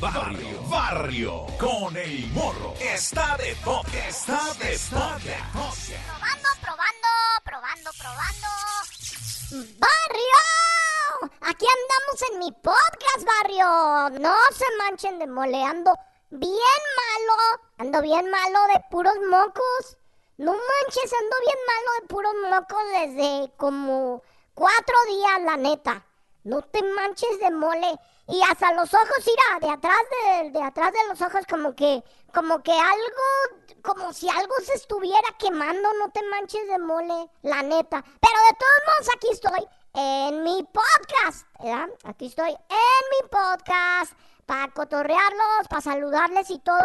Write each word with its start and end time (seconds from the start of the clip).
Barrio, 0.00 0.62
barrio, 0.68 1.46
con 1.58 1.96
el 1.96 2.26
morro. 2.32 2.74
Está 2.80 3.36
de 3.36 3.54
toque, 3.64 4.08
está 4.08 4.54
de 4.54 4.78
toque. 4.90 5.36
Probando, 5.46 6.48
probando, 6.60 7.08
probando, 7.44 7.90
probando. 7.98 8.48
¡Barrio! 9.78 10.42
Aquí 11.40 11.66
andamos 11.66 12.22
en 12.30 12.38
mi 12.38 12.52
podcast, 12.52 13.24
barrio. 13.24 14.20
No 14.20 14.34
se 14.52 14.64
manchen 14.78 15.18
de 15.18 15.26
moleando. 15.26 15.92
Bien 16.30 16.82
malo. 16.96 17.62
Ando 17.78 18.02
bien 18.02 18.30
malo 18.30 18.58
de 18.74 18.84
puros 18.90 19.16
mocos. 19.30 19.96
No 20.38 20.52
manches, 20.52 21.12
ando 21.12 21.36
bien 21.40 21.58
malo 21.66 21.90
de 22.00 22.06
puros 22.08 22.34
mocos 22.50 22.82
desde 22.92 23.52
como 23.56 24.22
cuatro 24.54 24.96
días, 25.08 25.42
la 25.42 25.56
neta. 25.56 26.04
No 26.44 26.62
te 26.62 26.82
manches 26.82 27.40
de 27.40 27.50
mole. 27.50 27.98
Y 28.28 28.42
hasta 28.42 28.72
los 28.72 28.92
ojos, 28.92 29.24
mira, 29.24 29.66
de 29.68 29.72
atrás 29.72 29.98
de, 30.10 30.50
de 30.50 30.62
atrás 30.62 30.92
de 30.92 31.06
los 31.08 31.22
ojos 31.22 31.46
como 31.48 31.74
que, 31.76 32.02
como 32.34 32.62
que 32.62 32.72
algo, 32.72 33.82
como 33.82 34.12
si 34.12 34.28
algo 34.28 34.54
se 34.64 34.74
estuviera 34.74 35.28
quemando, 35.38 35.88
no 35.94 36.10
te 36.10 36.22
manches 36.24 36.66
de 36.66 36.78
mole, 36.78 37.30
la 37.42 37.62
neta. 37.62 38.02
Pero 38.02 38.38
de 38.50 38.56
todos 38.58 38.82
modos 38.86 39.08
aquí 39.14 39.28
estoy 39.30 39.68
en 39.94 40.42
mi 40.42 40.62
podcast, 40.64 41.46
¿verdad? 41.62 41.88
Aquí 42.04 42.26
estoy 42.26 42.50
en 42.50 43.04
mi 43.22 43.28
podcast 43.30 44.12
para 44.44 44.72
cotorrearlos, 44.72 45.68
para 45.70 45.82
saludarles 45.82 46.50
y 46.50 46.58
todo. 46.58 46.84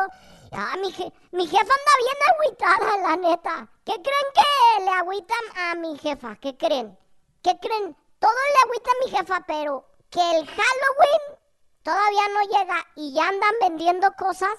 Ah, 0.52 0.76
mi, 0.80 0.92
je- 0.92 1.12
mi 1.32 1.48
jefa 1.48 1.62
anda 1.62 1.94
bien 1.98 2.18
agüitada, 2.36 2.98
la 3.10 3.16
neta. 3.16 3.68
¿Qué 3.84 3.94
creen 3.94 4.34
que 4.36 4.84
le 4.84 4.92
agüitan 4.92 5.58
a 5.58 5.76
mi 5.76 5.98
jefa? 5.98 6.36
¿Qué 6.36 6.56
creen? 6.56 6.98
¿Qué 7.42 7.58
creen? 7.60 7.96
Todo 8.20 8.32
le 8.32 8.62
agüita 8.70 8.92
a 8.92 9.06
mi 9.06 9.12
jefa, 9.18 9.44
pero 9.48 9.86
que 10.12 10.20
el 10.20 10.46
Halloween 10.46 11.40
todavía 11.84 12.28
no 12.34 12.60
llega 12.60 12.88
y 12.96 13.14
ya 13.14 13.28
andan 13.28 13.54
vendiendo 13.62 14.14
cosas, 14.14 14.52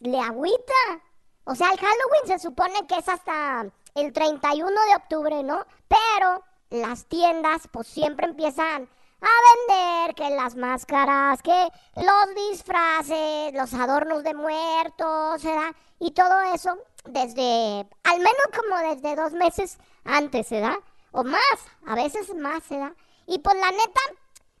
le 0.00 0.18
agüita. 0.20 1.02
O 1.44 1.54
sea, 1.54 1.70
el 1.72 1.78
Halloween 1.78 2.26
se 2.26 2.38
supone 2.38 2.86
que 2.86 2.96
es 2.96 3.08
hasta 3.08 3.66
el 3.94 4.12
31 4.12 4.68
de 4.68 4.96
octubre, 4.96 5.42
¿no? 5.42 5.66
Pero 5.88 6.44
las 6.70 7.06
tiendas 7.06 7.68
pues 7.70 7.86
siempre 7.88 8.26
empiezan 8.26 8.88
a 9.20 9.28
vender 9.68 10.14
que 10.14 10.30
las 10.30 10.54
máscaras, 10.54 11.42
que 11.42 11.68
los 11.96 12.50
disfraces, 12.50 13.54
los 13.54 13.74
adornos 13.74 14.22
de 14.22 14.34
muertos, 14.34 15.42
¿verdad? 15.42 15.74
Y 15.98 16.12
todo 16.12 16.40
eso 16.54 16.78
desde, 17.04 17.88
al 18.04 18.18
menos 18.18 18.46
como 18.54 18.76
desde 18.94 19.16
dos 19.16 19.32
meses 19.32 19.78
antes, 20.04 20.50
¿verdad? 20.50 20.78
O 21.12 21.24
más, 21.24 21.58
a 21.86 21.94
veces 21.94 22.34
más, 22.34 22.68
¿verdad? 22.68 22.92
Y 23.26 23.38
pues 23.38 23.56
la 23.56 23.70
neta, 23.70 24.00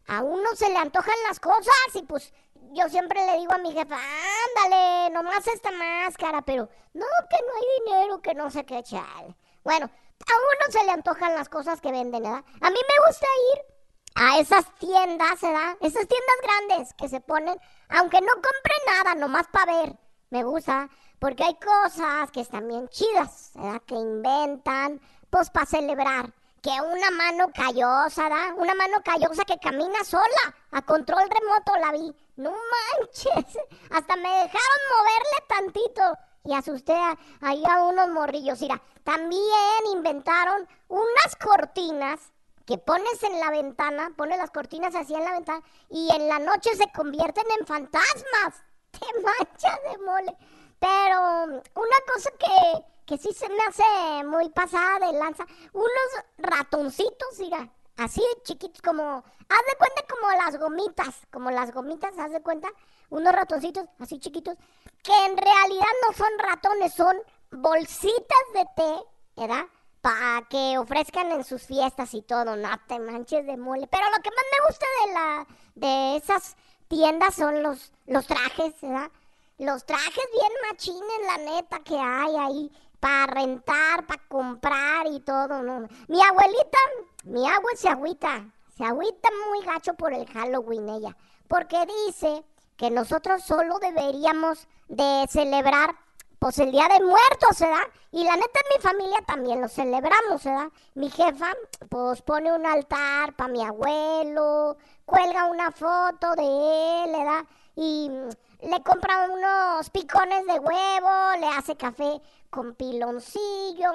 a 0.08 0.22
uno 0.22 0.48
se 0.54 0.68
le 0.68 0.78
antojan 0.78 1.14
las 1.28 1.40
cosas 1.40 1.74
y 1.94 2.02
pues 2.02 2.32
yo 2.72 2.88
siempre 2.88 3.24
le 3.26 3.38
digo 3.38 3.52
a 3.52 3.58
mi 3.58 3.72
jefa, 3.72 3.96
ándale, 3.96 5.10
nomás 5.10 5.46
esta 5.46 5.70
máscara, 5.70 6.42
pero 6.42 6.68
no, 6.94 7.06
que 7.30 7.36
no 7.36 7.52
hay 7.54 7.84
dinero, 7.84 8.20
que 8.20 8.34
no 8.34 8.50
sé 8.50 8.64
qué 8.64 8.82
chale. 8.82 9.36
Bueno, 9.64 9.86
a 9.86 10.34
uno 10.36 10.72
se 10.72 10.84
le 10.84 10.90
antojan 10.90 11.34
las 11.34 11.48
cosas 11.48 11.80
que 11.80 11.90
venden, 11.90 12.22
¿verdad? 12.22 12.44
A 12.60 12.70
mí 12.70 12.76
me 12.76 13.06
gusta 13.06 13.26
ir 13.54 13.76
a 14.14 14.38
esas 14.38 14.74
tiendas, 14.76 15.40
¿verdad? 15.40 15.76
Esas 15.80 16.06
tiendas 16.06 16.36
grandes 16.42 16.94
que 16.94 17.08
se 17.08 17.20
ponen, 17.20 17.58
aunque 17.88 18.20
no 18.20 18.32
compre 18.32 18.74
nada, 18.86 19.14
nomás 19.14 19.46
para 19.48 19.72
ver. 19.72 19.98
Me 20.30 20.42
gusta, 20.42 20.88
porque 21.18 21.44
hay 21.44 21.56
cosas 21.56 22.30
que 22.32 22.40
están 22.40 22.66
bien 22.68 22.88
chidas, 22.88 23.52
¿verdad? 23.54 23.82
Que 23.86 23.94
inventan, 23.94 25.00
pues 25.30 25.50
para 25.50 25.66
celebrar. 25.66 26.32
Que 26.66 26.80
una 26.80 27.12
mano 27.12 27.52
callosa, 27.54 28.24
¿verdad? 28.24 28.56
Una 28.56 28.74
mano 28.74 28.96
callosa 29.04 29.44
que 29.44 29.56
camina 29.56 30.02
sola, 30.02 30.52
a 30.72 30.82
control 30.82 31.30
remoto 31.30 31.76
la 31.78 31.92
vi. 31.92 32.12
No 32.34 32.50
manches, 32.50 33.56
hasta 33.90 34.16
me 34.16 34.28
dejaron 34.28 34.80
moverle 34.90 35.46
tantito. 35.46 36.02
Y 36.42 36.54
asusté 36.54 36.92
a, 36.92 37.16
ahí 37.42 37.62
a 37.70 37.84
unos 37.84 38.08
morrillos. 38.08 38.60
Mira, 38.62 38.82
también 39.04 39.86
inventaron 39.92 40.66
unas 40.88 41.36
cortinas 41.40 42.32
que 42.66 42.78
pones 42.78 43.22
en 43.22 43.38
la 43.38 43.50
ventana, 43.50 44.10
pones 44.16 44.36
las 44.36 44.50
cortinas 44.50 44.96
así 44.96 45.14
en 45.14 45.24
la 45.24 45.34
ventana 45.34 45.62
y 45.88 46.10
en 46.16 46.26
la 46.26 46.40
noche 46.40 46.74
se 46.74 46.90
convierten 46.90 47.46
en 47.60 47.64
fantasmas. 47.64 48.64
Te 48.90 49.06
manchas 49.22 49.78
de 49.88 49.98
mole. 49.98 50.36
Pero 50.78 51.44
una 51.44 51.98
cosa 52.12 52.30
que, 52.38 52.84
que 53.06 53.18
sí 53.18 53.32
se 53.32 53.48
me 53.48 53.58
hace 53.68 54.24
muy 54.24 54.48
pasada 54.50 55.06
de 55.06 55.18
lanza, 55.18 55.46
unos 55.72 56.24
ratoncitos, 56.38 57.38
mira, 57.38 57.70
así 57.96 58.22
chiquitos 58.44 58.82
como, 58.82 59.18
haz 59.48 59.66
de 59.70 59.78
cuenta 59.78 60.04
como 60.08 60.32
las 60.32 60.58
gomitas, 60.58 61.14
como 61.32 61.50
las 61.50 61.72
gomitas, 61.72 62.18
haz 62.18 62.32
de 62.32 62.42
cuenta, 62.42 62.68
unos 63.10 63.32
ratoncitos 63.32 63.86
así 63.98 64.18
chiquitos, 64.18 64.56
que 65.02 65.12
en 65.26 65.36
realidad 65.36 65.86
no 66.06 66.16
son 66.16 66.38
ratones, 66.38 66.94
son 66.94 67.16
bolsitas 67.50 68.44
de 68.54 68.66
té, 68.76 69.04
¿verdad? 69.36 69.66
Para 70.00 70.46
que 70.48 70.78
ofrezcan 70.78 71.32
en 71.32 71.44
sus 71.44 71.62
fiestas 71.62 72.14
y 72.14 72.22
todo, 72.22 72.56
no 72.56 72.68
te 72.86 72.98
manches 72.98 73.46
de 73.46 73.56
mole. 73.56 73.88
Pero 73.88 74.04
lo 74.10 74.22
que 74.22 74.30
más 74.30 74.44
me 74.52 74.66
gusta 74.66 74.86
de 75.04 75.12
la 75.12 75.46
de 75.74 76.16
esas 76.16 76.56
tiendas 76.88 77.34
son 77.34 77.62
los, 77.62 77.92
los 78.06 78.26
trajes, 78.26 78.80
¿verdad? 78.80 79.10
Los 79.58 79.86
trajes 79.86 80.28
bien 80.32 80.52
machines, 80.70 81.26
la 81.26 81.38
neta, 81.38 81.78
que 81.78 81.98
hay 81.98 82.36
ahí 82.36 82.72
para 83.00 83.26
rentar, 83.26 84.06
para 84.06 84.22
comprar 84.28 85.06
y 85.06 85.20
todo, 85.20 85.62
¿no? 85.62 85.88
Mi 86.08 86.22
abuelita, 86.22 86.78
mi 87.24 87.48
abuela 87.48 87.78
se 87.78 87.88
agüita, 87.88 88.52
se 88.76 88.84
agüita 88.84 89.30
muy 89.48 89.64
gacho 89.64 89.94
por 89.94 90.12
el 90.12 90.26
Halloween 90.26 90.90
ella, 90.90 91.16
porque 91.48 91.78
dice 92.06 92.44
que 92.76 92.90
nosotros 92.90 93.44
solo 93.44 93.78
deberíamos 93.78 94.68
de 94.88 95.26
celebrar 95.30 95.96
pues 96.38 96.58
el 96.58 96.70
Día 96.70 96.86
de 96.88 97.02
Muertos, 97.02 97.58
¿verdad? 97.58 97.88
Y 98.12 98.24
la 98.24 98.36
neta 98.36 98.60
en 98.60 98.76
mi 98.76 98.82
familia 98.82 99.18
también 99.26 99.62
lo 99.62 99.68
celebramos, 99.68 100.44
¿verdad? 100.44 100.68
Mi 100.94 101.10
jefa 101.10 101.50
pues 101.88 102.20
pone 102.20 102.52
un 102.52 102.66
altar 102.66 103.34
para 103.34 103.50
mi 103.50 103.64
abuelo, 103.64 104.76
cuelga 105.06 105.46
una 105.46 105.72
foto 105.72 106.34
de 106.36 107.04
él, 107.04 107.12
¿verdad? 107.12 107.46
Y 107.76 108.08
mm, 108.10 108.28
le 108.68 108.82
compra 108.82 109.28
unos 109.30 109.90
picones 109.90 110.46
de 110.46 110.58
huevo, 110.58 111.10
le 111.38 111.46
hace 111.46 111.76
café 111.76 112.20
con 112.48 112.74
piloncillo, 112.74 113.92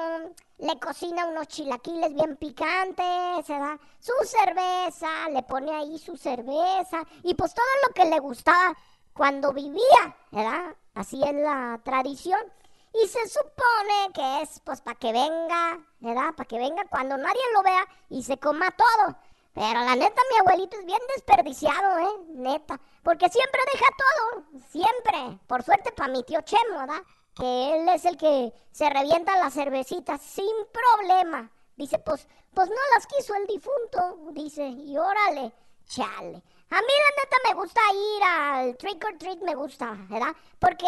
le 0.60 0.80
cocina 0.80 1.26
unos 1.26 1.48
chilaquiles 1.48 2.14
bien 2.14 2.38
picantes, 2.38 3.48
¿verdad? 3.48 3.80
Su 4.00 4.14
cerveza, 4.24 5.30
le 5.32 5.42
pone 5.44 5.76
ahí 5.76 5.98
su 5.98 6.16
cerveza 6.16 7.04
y 7.24 7.34
pues 7.34 7.56
todo 7.56 7.66
lo 7.88 7.94
que 7.96 8.06
le 8.06 8.20
gustaba 8.20 8.78
cuando 9.14 9.52
vivía, 9.52 10.16
¿verdad? 10.32 10.76
Así 10.94 11.20
es 11.24 11.34
la 11.34 11.82
tradición. 11.84 12.40
Y 12.94 13.08
se 13.08 13.28
supone 13.28 14.12
que 14.14 14.42
es 14.42 14.60
pues 14.60 14.82
para 14.82 15.00
que 15.00 15.12
venga, 15.12 15.80
¿verdad? 16.00 16.34
Para 16.36 16.48
que 16.48 16.60
venga 16.60 16.86
cuando 16.90 17.18
nadie 17.18 17.42
lo 17.54 17.64
vea 17.64 17.88
y 18.10 18.22
se 18.22 18.38
coma 18.38 18.70
todo. 18.72 19.16
Pero 19.54 19.82
la 19.82 19.96
neta, 19.96 20.22
mi 20.32 20.38
abuelito 20.40 20.78
es 20.78 20.86
bien 20.86 21.00
desperdiciado, 21.14 22.00
¿eh? 22.00 22.26
Neta. 22.30 22.80
Porque 23.04 23.30
siempre 23.30 23.62
deja 23.74 23.86
todo. 23.98 24.62
Siempre. 24.70 25.40
Por 25.48 25.64
suerte 25.64 25.92
para 25.92 26.12
mi 26.12 26.24
tío 26.24 26.42
Chemo, 26.42 26.80
¿verdad? 26.80 27.04
Que 27.36 27.76
él 27.76 27.90
es 27.90 28.06
el 28.06 28.18
que 28.18 28.54
se 28.72 28.90
revienta 28.90 29.38
las 29.38 29.54
cervecitas 29.54 30.22
sin 30.22 30.46
problema. 30.72 31.52
Dice, 31.76 32.00
pues, 32.00 32.28
pues 32.54 32.70
no 32.70 32.76
las 32.96 33.08
quiso 33.08 33.36
el 33.36 33.48
difunto. 33.48 34.32
Dice, 34.32 34.64
y 34.68 34.98
órale, 34.98 35.52
chale. 35.86 36.42
A 36.70 36.80
mí 36.80 36.88
la 36.88 37.24
neta 37.24 37.38
me 37.50 37.54
gusta 37.54 37.82
ir 37.94 38.24
al 38.24 38.78
trick 38.78 39.04
or 39.06 39.18
treat, 39.18 39.40
me 39.42 39.56
gusta, 39.56 39.98
¿verdad? 40.10 40.34
Porque 40.58 40.88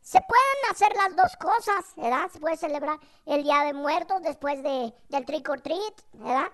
se 0.00 0.20
pueden 0.20 0.70
hacer 0.70 0.94
las 0.94 1.16
dos 1.16 1.36
cosas, 1.36 1.92
¿verdad? 1.96 2.30
Se 2.32 2.38
puede 2.38 2.56
celebrar 2.56 3.00
el 3.26 3.42
Día 3.42 3.62
de 3.62 3.72
Muertos 3.72 4.22
después 4.22 4.62
de, 4.62 4.94
del 5.08 5.24
trick 5.24 5.48
or 5.48 5.60
treat, 5.60 6.02
¿verdad? 6.12 6.52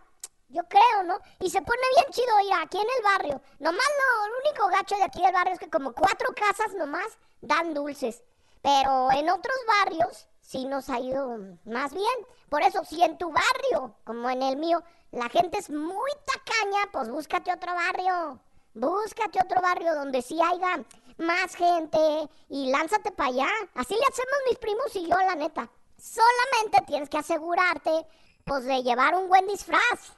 Yo 0.50 0.62
creo, 0.68 1.04
¿no? 1.04 1.18
Y 1.38 1.48
se 1.48 1.62
pone 1.62 1.80
bien 1.96 2.12
chido 2.12 2.40
ir 2.40 2.52
aquí 2.60 2.78
en 2.78 2.88
el 2.96 3.04
barrio. 3.04 3.40
Nomás 3.60 3.86
lo, 3.86 4.24
el 4.26 4.32
único 4.44 4.66
gacho 4.68 4.96
de 4.96 5.04
aquí 5.04 5.22
del 5.22 5.32
barrio 5.32 5.54
es 5.54 5.60
que 5.60 5.70
como 5.70 5.92
cuatro 5.92 6.34
casas 6.34 6.74
nomás 6.74 7.18
dan 7.40 7.72
dulces. 7.72 8.22
Pero 8.60 9.10
en 9.12 9.30
otros 9.30 9.56
barrios 9.78 10.26
sí 10.40 10.66
nos 10.66 10.90
ha 10.90 10.98
ido 10.98 11.38
más 11.64 11.94
bien. 11.94 12.26
Por 12.48 12.62
eso, 12.62 12.84
si 12.84 13.02
en 13.02 13.16
tu 13.16 13.32
barrio, 13.32 13.94
como 14.04 14.28
en 14.28 14.42
el 14.42 14.56
mío, 14.56 14.82
la 15.12 15.28
gente 15.28 15.58
es 15.58 15.70
muy 15.70 16.10
tacaña, 16.26 16.90
pues 16.92 17.08
búscate 17.08 17.52
otro 17.52 17.72
barrio. 17.72 18.40
Búscate 18.74 19.38
otro 19.42 19.60
barrio 19.60 19.94
donde 19.94 20.22
sí 20.22 20.40
haya 20.40 20.84
más 21.18 21.54
gente 21.54 22.28
y 22.48 22.70
lánzate 22.70 23.12
para 23.12 23.30
allá. 23.30 23.48
Así 23.74 23.94
le 23.94 24.02
hacemos 24.02 24.34
mis 24.48 24.58
primos 24.58 24.96
y 24.96 25.06
yo, 25.06 25.16
la 25.16 25.36
neta. 25.36 25.70
Solamente 25.96 26.86
tienes 26.86 27.08
que 27.08 27.18
asegurarte, 27.18 28.06
pues, 28.44 28.64
de 28.64 28.82
llevar 28.82 29.14
un 29.14 29.28
buen 29.28 29.46
disfraz, 29.46 30.12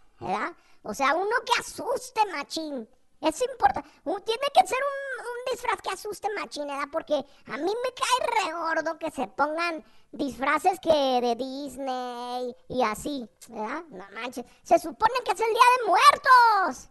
O 0.83 0.95
sea, 0.95 1.15
uno 1.15 1.37
que 1.47 1.61
asuste, 1.61 2.21
machín. 2.33 2.89
Es 3.21 3.41
importante. 3.41 3.89
Tiene 4.03 4.47
que 4.53 4.67
ser 4.67 4.79
un, 4.79 5.53
disfraz 5.53 5.81
que 5.81 5.91
asuste 5.91 6.29
machín, 6.35 6.67
¿verdad? 6.67 6.89
Porque 6.91 7.15
a 7.15 7.57
mí 7.57 7.73
me 7.85 7.93
cae 7.95 8.47
re 8.47 8.53
gordo 8.53 8.99
que 8.99 9.11
se 9.11 9.27
pongan 9.29 9.85
disfraces 10.11 10.81
que 10.81 10.91
de 10.91 11.37
Disney 11.37 12.57
y 12.69 12.83
así, 12.83 13.29
¿verdad? 13.49 13.85
No 13.91 14.05
manches. 14.13 14.45
Se 14.63 14.79
supone 14.79 15.15
que 15.25 15.33
es 15.33 15.41
el 15.41 15.53
Día 15.53 15.63
de 15.79 15.87
Muertos. 15.87 16.89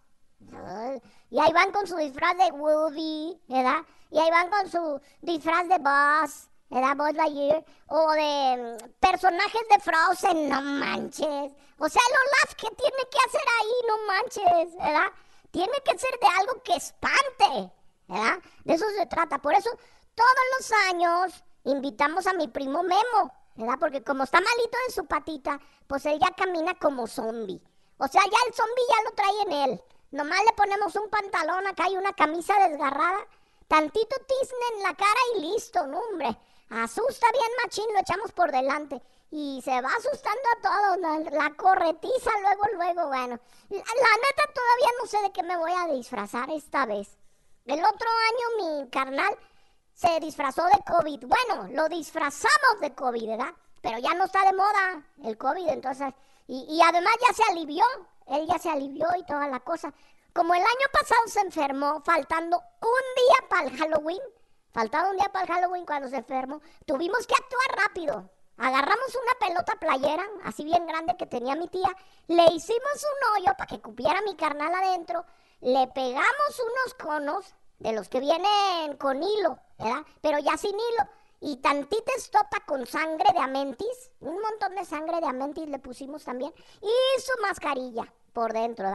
Y 1.29 1.39
ahí 1.39 1.53
van 1.53 1.71
con 1.71 1.85
su 1.87 1.95
disfraz 1.97 2.37
de 2.37 2.51
Woody, 2.51 3.39
¿verdad? 3.47 3.81
Y 4.09 4.19
ahí 4.19 4.29
van 4.29 4.49
con 4.49 4.69
su 4.69 5.01
disfraz 5.21 5.67
de 5.67 5.77
Buzz, 5.77 6.49
¿verdad? 6.71 6.95
Buzz 6.95 7.13
Lightyear. 7.13 7.63
O 7.87 8.11
de 8.13 8.57
mm, 8.57 8.89
personajes 8.99 9.61
de 9.69 9.79
Frozen, 9.79 10.49
no 10.49 10.61
manches. 10.61 11.51
O 11.77 11.89
sea, 11.89 12.01
Olaf, 12.01 12.55
¿qué 12.55 12.67
tiene 12.75 13.03
que 13.11 13.17
hacer 13.27 13.41
ahí? 13.59 13.73
No 13.87 13.97
manches, 14.07 14.75
¿verdad? 14.77 15.11
Tiene 15.51 15.73
que 15.83 15.97
ser 15.99 16.17
de 16.19 16.27
algo 16.39 16.63
que 16.63 16.75
espante, 16.75 17.71
¿verdad? 18.07 18.39
De 18.63 18.73
eso 18.73 18.85
se 18.97 19.05
trata. 19.05 19.39
Por 19.39 19.53
eso, 19.53 19.69
todos 20.15 20.45
los 20.57 20.71
años 20.89 21.43
invitamos 21.65 22.25
a 22.25 22.33
mi 22.33 22.47
primo 22.47 22.83
Memo, 22.83 23.33
¿verdad? 23.55 23.75
Porque 23.79 24.03
como 24.03 24.23
está 24.23 24.39
malito 24.39 24.77
de 24.87 24.93
su 24.93 25.05
patita, 25.05 25.59
pues 25.87 26.05
él 26.05 26.19
ya 26.19 26.33
camina 26.35 26.73
como 26.75 27.05
zombie. 27.05 27.61
O 27.97 28.07
sea, 28.07 28.21
ya 28.23 28.37
el 28.47 28.53
zombie 28.53 28.83
ya 28.89 29.03
lo 29.03 29.11
trae 29.11 29.41
en 29.41 29.69
él. 29.71 29.83
Nomás 30.11 30.39
le 30.45 30.53
ponemos 30.53 30.95
un 30.95 31.09
pantalón 31.09 31.67
acá 31.67 31.89
y 31.89 31.97
una 31.97 32.13
camisa 32.13 32.53
desgarrada, 32.67 33.27
tantito 33.67 34.15
tizne 34.27 34.77
en 34.77 34.83
la 34.83 34.95
cara 34.95 35.19
y 35.35 35.41
listo, 35.41 35.85
no, 35.87 35.99
hombre. 35.99 36.37
Asusta 36.71 37.27
bien 37.33 37.51
machín, 37.61 37.93
lo 37.93 37.99
echamos 37.99 38.31
por 38.31 38.49
delante. 38.49 39.01
Y 39.29 39.61
se 39.63 39.81
va 39.81 39.89
asustando 39.89 40.41
a 40.55 40.61
todos, 40.61 41.31
la, 41.31 41.53
corretiza 41.55 42.31
luego, 42.41 42.63
luego, 42.75 43.07
bueno. 43.07 43.39
La, 43.69 43.77
la, 43.77 43.83
neta 43.83 44.53
todavía 44.53 44.87
no 45.01 45.07
sé 45.07 45.21
de 45.21 45.31
qué 45.33 45.43
me 45.43 45.57
voy 45.57 45.71
a 45.73 45.93
disfrazar 45.93 46.49
esta 46.49 46.85
vez. 46.85 47.17
El 47.65 47.83
otro 47.83 48.07
año 48.09 48.81
mi 48.83 48.89
carnal 48.89 49.37
se 49.93 50.19
disfrazó 50.21 50.63
de 50.63 50.81
COVID. 50.85 51.25
Bueno, 51.27 51.67
lo 51.73 51.89
disfrazamos 51.89 52.79
de 52.79 52.95
COVID, 52.95 53.27
¿verdad? 53.27 53.53
Pero 53.81 53.99
ya 53.99 54.13
no 54.13 54.25
está 54.25 54.45
de 54.45 54.53
moda 54.53 55.05
el 55.23 55.37
COVID, 55.37 55.67
entonces... 55.67 56.13
Y, 56.47 56.65
y 56.69 56.81
además 56.81 57.13
ya 57.27 57.33
se 57.33 57.51
alivió, 57.51 57.83
él 58.27 58.47
ya 58.47 58.59
se 58.59 58.69
alivió 58.69 59.07
y 59.17 59.25
toda 59.25 59.47
la 59.47 59.59
cosa. 59.59 59.93
Como 60.33 60.53
el 60.53 60.61
año 60.61 60.87
pasado 60.91 61.21
se 61.27 61.41
enfermó, 61.41 62.01
faltando 62.01 62.57
un 62.57 63.15
día 63.15 63.49
para 63.49 63.67
el 63.67 63.77
Halloween, 63.77 64.21
faltaba 64.71 65.09
un 65.09 65.17
día 65.17 65.29
para 65.31 65.45
el 65.45 65.51
Halloween 65.51 65.85
cuando 65.85 66.09
se 66.09 66.17
enfermó, 66.17 66.61
tuvimos 66.85 67.25
que 67.27 67.35
actuar 67.35 67.87
rápido. 67.87 68.29
Agarramos 68.57 69.15
una 69.15 69.47
pelota 69.47 69.73
playera, 69.79 70.23
así 70.43 70.63
bien 70.63 70.85
grande 70.85 71.17
que 71.17 71.25
tenía 71.25 71.55
mi 71.55 71.67
tía, 71.67 71.89
le 72.27 72.45
hicimos 72.53 73.05
un 73.05 73.35
hoyo 73.35 73.53
para 73.57 73.67
que 73.67 73.81
cupiera 73.81 74.21
mi 74.21 74.35
carnal 74.35 74.73
adentro, 74.73 75.25
le 75.61 75.87
pegamos 75.87 76.59
unos 76.59 76.93
conos 76.93 77.55
de 77.79 77.93
los 77.93 78.07
que 78.07 78.19
vienen 78.19 78.97
con 78.97 79.23
hilo, 79.23 79.57
¿verdad? 79.79 80.05
Pero 80.21 80.37
ya 80.39 80.57
sin 80.57 80.75
hilo. 80.75 81.09
Y 81.39 81.57
tantita 81.57 82.11
estopa 82.15 82.59
con 82.67 82.85
sangre 82.85 83.33
de 83.33 83.39
amentis, 83.39 84.11
un 84.19 84.39
montón 84.39 84.75
de 84.75 84.85
sangre 84.85 85.19
de 85.19 85.25
amentis 85.25 85.67
le 85.67 85.79
pusimos 85.79 86.23
también, 86.23 86.53
y 86.81 87.21
su 87.21 87.41
mascarilla 87.41 88.13
por 88.31 88.53
dentro, 88.53 88.85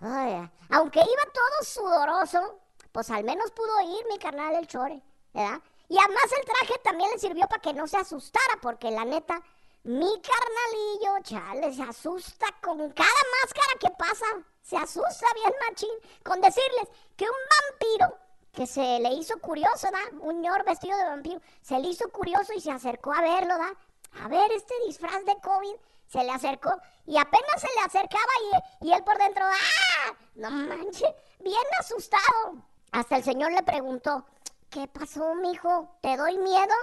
¿verdad? 0.00 0.50
Aunque 0.70 1.00
iba 1.00 1.32
todo 1.32 1.62
sudoroso, 1.62 2.58
pues 2.94 3.10
al 3.10 3.24
menos 3.24 3.50
pudo 3.50 3.80
ir 3.80 4.06
mi 4.08 4.18
carnal 4.20 4.54
el 4.54 4.68
chore, 4.68 5.02
¿verdad? 5.32 5.60
Y 5.88 5.98
además 5.98 6.26
el 6.38 6.44
traje 6.44 6.78
también 6.84 7.10
le 7.10 7.18
sirvió 7.18 7.48
para 7.48 7.60
que 7.60 7.74
no 7.74 7.88
se 7.88 7.96
asustara, 7.96 8.54
porque 8.62 8.88
la 8.92 9.04
neta, 9.04 9.42
mi 9.82 10.06
carnalillo, 10.22 11.22
chale, 11.24 11.74
se 11.74 11.82
asusta 11.82 12.46
con 12.62 12.78
cada 12.92 13.20
máscara 13.42 13.78
que 13.80 13.90
pasa. 13.98 14.26
Se 14.62 14.76
asusta 14.76 15.26
bien 15.34 15.52
machín 15.68 15.90
con 16.22 16.40
decirles 16.40 16.88
que 17.16 17.24
un 17.24 17.34
vampiro 17.72 18.16
que 18.52 18.64
se 18.68 19.00
le 19.00 19.08
hizo 19.14 19.40
curioso, 19.40 19.88
¿da? 19.90 20.16
Un 20.20 20.40
ñor 20.40 20.64
vestido 20.64 20.96
de 20.96 21.04
vampiro, 21.04 21.40
se 21.62 21.80
le 21.80 21.88
hizo 21.88 22.08
curioso 22.10 22.52
y 22.52 22.60
se 22.60 22.70
acercó 22.70 23.12
a 23.12 23.22
verlo, 23.22 23.58
¿da? 23.58 23.74
A 24.22 24.28
ver 24.28 24.52
este 24.52 24.74
disfraz 24.86 25.24
de 25.24 25.34
COVID, 25.40 25.74
se 26.06 26.22
le 26.22 26.30
acercó 26.30 26.70
y 27.06 27.18
apenas 27.18 27.60
se 27.60 27.74
le 27.74 27.80
acercaba 27.84 28.32
y, 28.80 28.86
y 28.86 28.92
él 28.92 29.02
por 29.02 29.18
dentro, 29.18 29.44
¡ah! 29.44 30.14
No 30.36 30.48
manches, 30.52 31.12
bien 31.40 31.66
asustado. 31.80 32.62
Hasta 32.94 33.16
el 33.16 33.24
señor 33.24 33.50
le 33.50 33.64
preguntó, 33.64 34.24
¿qué 34.70 34.86
pasó, 34.86 35.34
mijo? 35.34 35.98
¿Te 36.00 36.16
doy 36.16 36.38
miedo? 36.38 36.74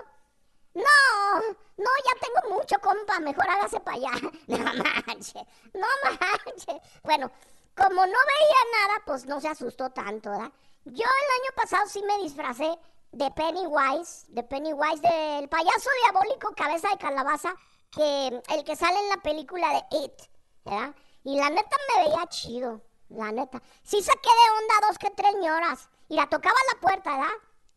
No, 0.74 1.40
no, 1.78 1.90
ya 2.04 2.19
tengo 2.19 2.58
mucho, 2.58 2.75
compa, 2.81 3.18
mejor 3.22 3.50
hágase 3.50 3.80
para 3.80 3.96
allá. 3.96 4.12
No 4.48 4.58
manches, 4.58 5.44
no 5.74 5.88
manches. 6.04 6.81
Bueno, 7.04 7.31
como 7.78 7.96
no 7.96 8.02
veía 8.06 8.62
nada, 8.74 9.02
pues 9.06 9.25
no 9.25 9.40
se 9.40 9.48
asustó 9.48 9.90
tanto, 9.92 10.31
¿verdad? 10.31 10.52
Yo 10.84 11.06
el 11.06 11.42
año 11.42 11.56
pasado 11.56 11.88
sí 11.88 12.04
me 12.04 12.18
disfracé 12.24 12.78
de 13.13 13.31
Pennywise, 13.31 14.25
de 14.28 14.44
Pennywise, 14.44 15.02
del 15.02 15.48
payaso 15.48 15.90
diabólico 16.04 16.54
cabeza 16.58 16.90
de 16.90 16.98
calabaza, 16.98 17.56
que 17.90 18.28
el 18.50 18.63
que 18.66 18.75
sale 18.75 19.00
en 19.00 19.10
la 19.10 19.18
película 19.24 19.69
de 19.69 19.98
It, 20.04 20.22
¿verdad? 20.66 20.94
Y 21.24 21.38
la 21.40 21.50
neta 21.50 21.78
me 21.96 22.04
veía 22.04 22.28
chido, 22.28 22.81
la 23.16 23.31
neta. 23.31 23.62
Sí 23.84 24.02
saqué 24.02 24.30
de 24.30 24.60
onda 24.60 24.88
dos 24.88 24.98
que 24.98 25.10
tres 25.12 25.36
ñoras 25.40 25.90
y 26.08 26.16
la 26.16 26.28
tocaba 26.28 26.56
la 26.74 26.80
puerta, 26.80 27.12
¿verdad? 27.12 27.34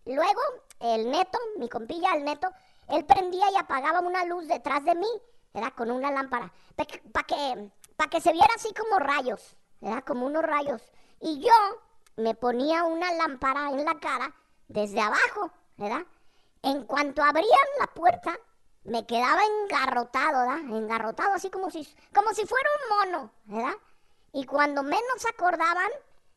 Luego 0.06 0.40
el 0.80 1.10
neto, 1.10 1.38
mi 1.58 1.68
compilla, 1.68 2.14
el 2.14 2.24
neto, 2.24 2.48
él 2.88 3.04
prendía 3.04 3.50
y 3.50 3.56
apagaba 3.56 4.00
una 4.00 4.24
luz 4.24 4.46
detrás 4.46 4.84
de 4.84 4.94
mí, 4.94 5.08
¿verdad? 5.52 5.72
Con 5.74 5.90
una 5.90 6.10
lámpara, 6.10 6.52
para 6.76 6.86
que, 7.26 7.70
pa 7.96 8.08
que 8.08 8.20
se 8.20 8.32
viera 8.32 8.48
así 8.54 8.72
como 8.74 8.98
rayos, 8.98 9.56
¿verdad? 9.80 10.04
Como 10.04 10.26
unos 10.26 10.42
rayos. 10.42 10.82
Y 11.20 11.40
yo 11.40 11.52
me 12.16 12.34
ponía 12.34 12.84
una 12.84 13.12
lámpara 13.12 13.70
en 13.70 13.84
la 13.84 13.98
cara 13.98 14.34
desde 14.68 15.00
abajo, 15.00 15.50
¿verdad? 15.76 16.04
En 16.62 16.84
cuanto 16.84 17.22
abrían 17.22 17.68
la 17.78 17.86
puerta, 17.86 18.38
me 18.84 19.06
quedaba 19.06 19.40
engarrotado, 19.44 20.46
¿verdad? 20.46 20.76
Engarrotado, 20.76 21.34
así 21.34 21.50
como 21.50 21.70
si, 21.70 21.88
como 22.14 22.32
si 22.34 22.46
fuera 22.46 22.68
un 22.82 22.96
mono, 22.96 23.30
¿verdad? 23.44 23.74
Y 24.34 24.44
cuando 24.46 24.82
menos 24.82 25.24
acordaban, 25.32 25.90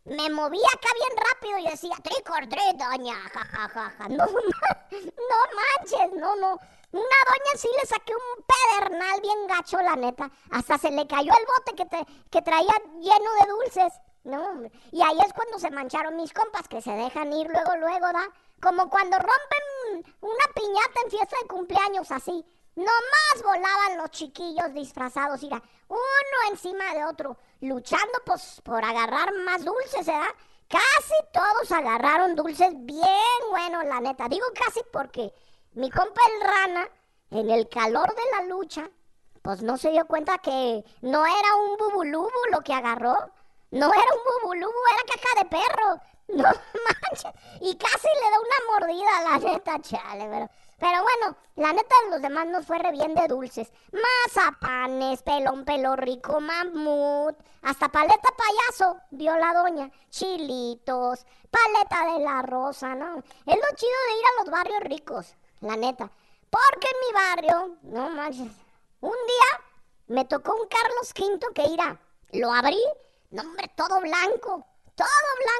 me 0.06 0.30
movía 0.30 0.68
acá 0.72 0.88
bien 0.94 1.26
rápido 1.32 1.58
y 1.58 1.72
decía, 1.72 1.96
trick 2.04 2.30
or 2.30 2.48
doña, 2.78 3.16
jajajaja. 3.16 4.08
No, 4.10 4.26
no 5.30 5.40
manches, 5.58 6.14
no, 6.14 6.36
no. 6.36 6.60
Una 6.92 7.18
doña 7.28 7.58
sí 7.58 7.68
le 7.82 7.88
saqué 7.88 8.14
un 8.14 8.46
pedernal 8.46 9.20
bien 9.20 9.48
gacho, 9.48 9.82
la 9.82 9.96
neta. 9.96 10.30
Hasta 10.52 10.78
se 10.78 10.92
le 10.92 11.08
cayó 11.08 11.34
el 11.34 11.46
bote 11.46 11.76
que, 11.76 11.86
te, 11.88 12.06
que 12.30 12.42
traía 12.44 12.74
lleno 13.00 13.34
de 13.42 13.50
dulces. 13.50 13.94
No, 14.24 14.62
Y 14.92 15.02
ahí 15.02 15.18
es 15.26 15.34
cuando 15.34 15.58
se 15.58 15.72
mancharon 15.72 16.18
mis 16.18 16.34
compas, 16.34 16.68
que 16.68 16.82
se 16.82 16.92
dejan 16.92 17.34
ir 17.34 17.48
luego, 17.48 17.78
luego, 17.78 18.06
¿da? 18.14 18.30
Como 18.62 18.90
cuando 18.90 19.18
rompen 19.18 20.14
una 20.22 20.46
piñata 20.54 21.00
en 21.04 21.12
fiesta 21.12 21.36
de 21.42 21.48
cumpleaños, 21.48 22.12
así. 22.12 22.46
Nomás 22.76 23.44
volaban 23.44 23.98
los 23.98 24.12
chiquillos 24.12 24.72
disfrazados, 24.74 25.42
mira, 25.42 25.64
uno 25.88 26.50
encima 26.50 26.94
de 26.94 27.06
otro, 27.06 27.38
luchando 27.62 28.20
pues, 28.26 28.62
por 28.64 28.84
agarrar 28.84 29.34
más 29.46 29.64
dulces, 29.64 30.06
¿verdad? 30.06 30.34
Casi 30.68 31.14
todos 31.32 31.72
agarraron 31.72 32.36
dulces 32.36 32.74
bien 32.76 33.50
buenos, 33.50 33.86
la 33.86 34.02
neta. 34.02 34.28
Digo 34.28 34.46
casi 34.54 34.82
porque 34.92 35.34
mi 35.74 35.90
compa 35.90 36.22
el 36.34 36.42
rana, 36.42 36.90
en 37.32 37.50
el 37.50 37.70
calor 37.70 38.14
de 38.14 38.22
la 38.32 38.46
lucha, 38.54 38.90
pues 39.42 39.62
no 39.62 39.78
se 39.78 39.92
dio 39.92 40.06
cuenta 40.08 40.38
que 40.40 40.84
no 41.02 41.26
era 41.26 41.56
un 41.56 41.78
bubulubu 41.78 42.30
lo 42.52 42.60
que 42.62 42.74
agarró, 42.74 43.16
no 43.72 43.94
era 43.94 44.14
un 44.14 44.42
bubulubu, 44.42 44.74
era 44.94 45.14
caja 45.14 45.44
de 45.44 45.50
perro. 45.50 46.02
No 46.28 46.44
manches. 46.44 47.32
Y 47.62 47.74
casi 47.78 48.06
le 48.06 48.32
da 48.32 48.40
una 48.42 48.86
mordida 48.88 49.18
a 49.18 49.24
la 49.24 49.50
neta, 49.50 49.80
chale, 49.80 50.28
pero. 50.30 50.50
Pero 50.78 51.02
bueno, 51.02 51.38
la 51.56 51.74
neta 51.74 51.96
de 52.04 52.12
los 52.12 52.22
demás 52.22 52.48
nos 52.48 52.66
fue 52.66 52.78
re 52.78 52.92
bien 52.92 53.16
de 53.16 53.28
dulces. 53.28 53.72
Mazapanes, 53.92 55.24
pelón, 55.24 55.66
pelo 55.66 55.96
rico, 55.96 56.40
mamut, 56.40 57.36
hasta 57.64 57.90
paleta 57.90 58.30
payaso, 58.38 59.00
dio 59.12 59.36
la 59.38 59.54
doña. 59.54 59.92
Chilitos, 60.10 61.26
paleta 61.50 62.14
de 62.14 62.20
la 62.24 62.42
rosa, 62.44 62.96
¿no? 62.96 63.18
Es 63.18 63.56
lo 63.56 63.76
chido 63.76 63.98
de 64.08 64.20
ir 64.20 64.26
a 64.26 64.44
los 64.44 64.52
barrios 64.52 64.80
ricos, 64.82 65.36
la 65.62 65.76
neta. 65.76 66.12
Porque 66.50 66.88
en 66.88 67.08
mi 67.08 67.14
barrio, 67.14 67.78
no 67.84 68.10
manches, 68.12 68.52
un 69.02 69.12
día 69.12 69.66
me 70.08 70.26
tocó 70.26 70.54
un 70.54 70.68
Carlos 70.68 71.14
V 71.18 71.54
que 71.54 71.68
irá. 71.74 72.00
Lo 72.32 72.54
abrí 72.54 72.82
no, 73.30 73.42
hombre, 73.42 73.70
todo 73.76 74.00
blanco, 74.00 74.66
todo 74.96 75.08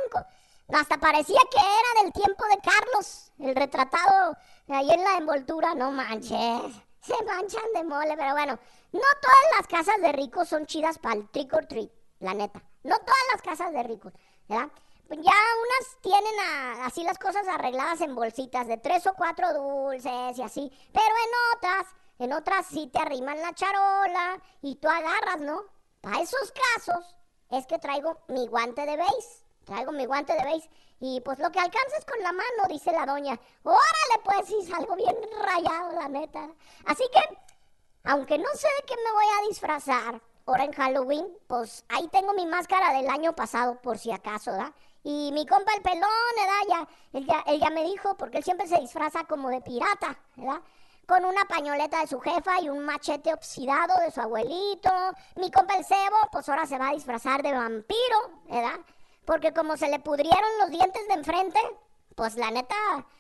blanco. 0.10 0.28
Hasta 0.70 0.98
parecía 0.98 1.40
que 1.52 1.60
era 1.60 2.04
del 2.04 2.14
tiempo 2.14 2.44
de 2.46 2.60
Carlos, 2.62 3.27
el 3.40 3.56
retratado 3.56 4.38
ahí 4.68 4.90
en 4.92 5.04
la 5.04 5.18
envoltura. 5.18 5.76
No 5.76 5.92
manches, 5.92 6.74
se 7.02 7.24
manchan 7.26 7.74
de 7.74 7.84
mole, 7.84 8.16
pero 8.18 8.32
bueno, 8.34 8.60
no 8.92 9.02
todas 9.22 9.58
las 9.58 9.68
casas 9.68 10.02
de 10.02 10.12
ricos 10.12 10.50
son 10.50 10.66
chidas 10.66 11.00
para 11.00 11.16
el 11.16 11.30
trick 11.30 11.54
or 11.54 11.66
treat, 11.66 11.92
la 12.20 12.34
neta. 12.34 12.62
No 12.84 12.96
todas 12.98 13.24
las 13.34 13.42
casas 13.42 13.72
de 13.74 13.84
ricos, 13.84 14.14
¿verdad? 14.48 14.70
Pues 15.08 15.20
ya 15.22 15.32
unas 15.32 16.02
tienen 16.02 16.34
así 16.84 17.04
las 17.04 17.18
cosas 17.18 17.48
arregladas 17.48 18.02
en 18.02 18.14
bolsitas 18.14 18.68
de 18.68 18.78
tres 18.78 19.08
o 19.08 19.14
cuatro 19.14 19.54
dulces 19.54 20.38
y 20.38 20.42
así, 20.42 20.72
pero 20.92 21.06
en 21.06 21.58
otras, 21.58 21.96
en 22.20 22.34
otras 22.34 22.66
sí 22.66 22.88
te 22.88 23.00
arriman 23.00 23.42
la 23.42 23.54
charola 23.54 24.42
y 24.62 24.76
tú 24.76 24.90
agarras, 24.90 25.40
¿no? 25.40 25.62
Para 26.02 26.22
esos 26.22 26.54
casos, 26.76 27.16
es 27.50 27.66
que 27.68 27.80
traigo 27.80 28.18
mi 28.28 28.48
guante 28.48 28.86
de 28.86 28.98
base. 28.98 29.44
Traigo 29.64 29.92
mi 29.92 30.06
guante 30.06 30.34
de 30.34 30.44
base. 30.44 30.70
Y 31.00 31.22
pues 31.22 31.38
lo 31.40 31.52
que 31.52 31.60
alcances 31.60 32.06
con 32.06 32.22
la 32.24 32.32
mano, 32.32 32.68
dice 32.70 32.92
la 32.92 33.06
doña. 33.06 33.40
Órale, 33.64 34.24
pues, 34.24 34.50
y 34.50 34.66
salgo 34.66 34.96
bien 34.96 35.16
rayado, 35.42 35.92
la 35.94 36.08
neta. 36.08 36.50
Así 36.86 37.04
que, 37.14 37.38
aunque 38.04 38.38
no 38.38 38.50
sé 38.56 38.68
de 38.68 38.86
qué 38.86 38.96
me 38.96 39.12
voy 39.12 39.26
a 39.26 39.48
disfrazar, 39.48 40.22
ahora 40.48 40.64
en 40.64 40.72
Halloween, 40.72 41.28
pues 41.46 41.86
ahí 41.90 42.08
tengo 42.08 42.34
mi 42.34 42.46
máscara 42.46 42.94
del 42.94 43.10
año 43.10 43.34
pasado, 43.36 43.80
por 43.82 43.98
si 43.98 44.12
acaso, 44.12 44.52
¿verdad? 44.52 44.74
Y 45.04 45.32
mi 45.34 45.46
compa 45.46 45.74
el 45.76 45.82
pelón, 45.82 46.10
¿verdad? 46.36 46.62
Ya, 46.68 47.20
él, 47.20 47.26
ya, 47.28 47.44
él 47.46 47.60
ya 47.60 47.70
me 47.70 47.84
dijo, 47.84 48.18
porque 48.18 48.40
él 48.40 48.44
siempre 48.44 48.68
se 48.68 48.80
disfraza 48.80 49.26
como 49.26 49.50
de 49.50 49.62
pirata, 49.62 50.18
¿verdad? 50.36 50.62
Con 51.06 51.24
una 51.26 51.46
pañoleta 51.46 52.02
de 52.02 52.08
su 52.08 52.20
jefa 52.20 52.60
y 52.60 52.70
un 52.70 52.84
machete 52.84 53.34
oxidado 53.34 54.00
de 54.02 54.12
su 54.12 54.20
abuelito. 54.20 54.92
Mi 55.36 55.52
compa 55.52 55.76
el 55.76 55.86
cebo, 55.86 56.18
pues 56.32 56.50
ahora 56.50 56.66
se 56.66 56.78
va 56.78 56.90
a 56.90 56.94
disfrazar 56.94 57.42
de 57.44 57.54
vampiro, 57.54 58.42
¿verdad? 58.50 58.80
Porque 59.28 59.54
como 59.54 59.76
se 59.76 59.90
le 59.90 60.00
pudrieron 60.00 60.58
los 60.62 60.70
dientes 60.70 61.06
de 61.10 61.14
enfrente, 61.16 61.60
pues 62.16 62.38
la 62.38 62.50
neta 62.50 62.76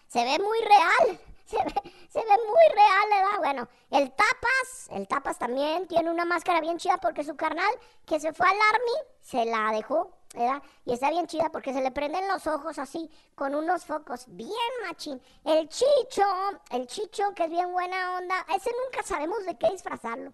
se 0.08 0.24
ve 0.24 0.40
muy 0.40 0.58
real. 0.62 1.20
Se 2.10 2.20
ve, 2.20 2.38
muy 2.46 2.76
real, 2.76 3.10
¿verdad? 3.10 3.38
Bueno, 3.38 3.68
el 3.90 4.12
Tapas, 4.12 4.90
el 4.90 5.08
Tapas 5.08 5.38
también 5.38 5.88
tiene 5.88 6.12
una 6.12 6.26
máscara 6.26 6.60
bien 6.60 6.78
chida 6.78 6.98
porque 6.98 7.24
su 7.24 7.38
carnal 7.38 7.70
que 8.06 8.20
se 8.20 8.34
fue 8.34 8.46
al 8.46 8.58
Army 8.74 8.92
se 9.22 9.46
la 9.46 9.72
dejó, 9.72 10.12
¿verdad? 10.34 10.62
Y 10.84 10.92
está 10.92 11.10
bien 11.10 11.26
chida 11.26 11.50
porque 11.50 11.72
se 11.72 11.82
le 11.82 11.92
prenden 11.92 12.28
los 12.28 12.48
ojos 12.48 12.78
así 12.80 13.10
con 13.34 13.56
unos 13.56 13.86
focos 13.86 14.26
bien 14.28 14.52
machín. 14.86 15.22
El 15.46 15.70
Chicho, 15.70 16.26
el 16.72 16.86
Chicho 16.88 17.34
que 17.34 17.46
es 17.46 17.50
bien 17.50 17.72
buena 17.72 18.18
onda, 18.18 18.46
ese 18.54 18.70
nunca 18.84 19.04
sabemos 19.04 19.46
de 19.46 19.58
qué 19.58 19.70
disfrazarlo, 19.70 20.34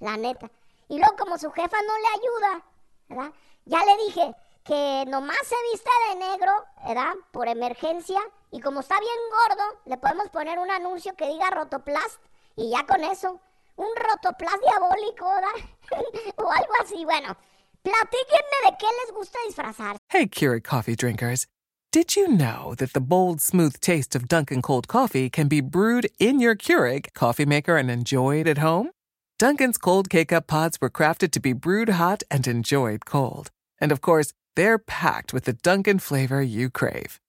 la 0.00 0.16
neta. 0.16 0.50
Y 0.88 0.98
luego 0.98 1.14
como 1.16 1.38
su 1.38 1.52
jefa 1.52 1.76
no 1.82 1.98
le 1.98 2.08
ayuda, 2.08 2.64
¿verdad? 3.08 3.32
Ya 3.64 3.84
le 3.84 3.96
dije, 4.06 4.34
que 4.68 5.04
nomás 5.08 5.38
se 5.44 5.56
viste 5.72 5.90
de 6.10 6.16
negro, 6.16 6.52
¿verdad? 6.86 7.14
Por 7.32 7.48
emergencia. 7.48 8.20
Y 8.52 8.60
como 8.60 8.80
está 8.80 9.00
bien 9.00 9.16
gordo, 9.30 9.80
le 9.86 9.96
podemos 9.96 10.28
poner 10.28 10.58
un 10.58 10.70
anuncio 10.70 11.14
que 11.16 11.26
diga 11.26 11.48
Rotoplast. 11.50 12.20
Y 12.54 12.70
ya 12.70 12.84
con 12.86 13.02
eso, 13.02 13.40
un 13.76 13.88
Rotoplast 13.96 14.62
diabólico, 14.62 15.26
¿verdad? 15.26 15.70
o 16.36 16.50
algo 16.50 16.72
así. 16.82 17.02
Bueno, 17.04 17.34
platíquenme 17.82 18.70
de 18.70 18.76
qué 18.78 18.86
les 19.04 19.14
gusta 19.14 19.38
disfrazar. 19.46 19.96
Hey, 20.10 20.28
Keurig 20.28 20.64
coffee 20.64 20.94
drinkers. 20.94 21.46
Did 21.90 22.14
you 22.16 22.28
know 22.28 22.74
that 22.74 22.92
the 22.92 23.00
bold, 23.00 23.40
smooth 23.40 23.80
taste 23.80 24.14
of 24.14 24.28
Dunkin' 24.28 24.60
Cold 24.60 24.88
Coffee 24.88 25.30
can 25.30 25.48
be 25.48 25.62
brewed 25.62 26.06
in 26.18 26.38
your 26.38 26.54
Keurig 26.54 27.14
coffee 27.14 27.46
maker 27.46 27.78
and 27.78 27.90
enjoyed 27.90 28.46
at 28.46 28.58
home? 28.58 28.90
Dunkin's 29.38 29.78
Cold 29.78 30.10
K-Cup 30.10 30.46
pods 30.46 30.78
were 30.82 30.90
crafted 30.90 31.30
to 31.30 31.40
be 31.40 31.54
brewed 31.54 31.90
hot 31.90 32.22
and 32.30 32.46
enjoyed 32.46 33.06
cold. 33.06 33.50
And 33.80 33.90
of 33.90 34.00
course, 34.00 34.34
they're 34.58 34.76
packed 34.76 35.32
with 35.32 35.44
the 35.44 35.52
Dunkin' 35.52 36.00
flavor 36.00 36.42
you 36.42 36.68
crave. 36.68 37.20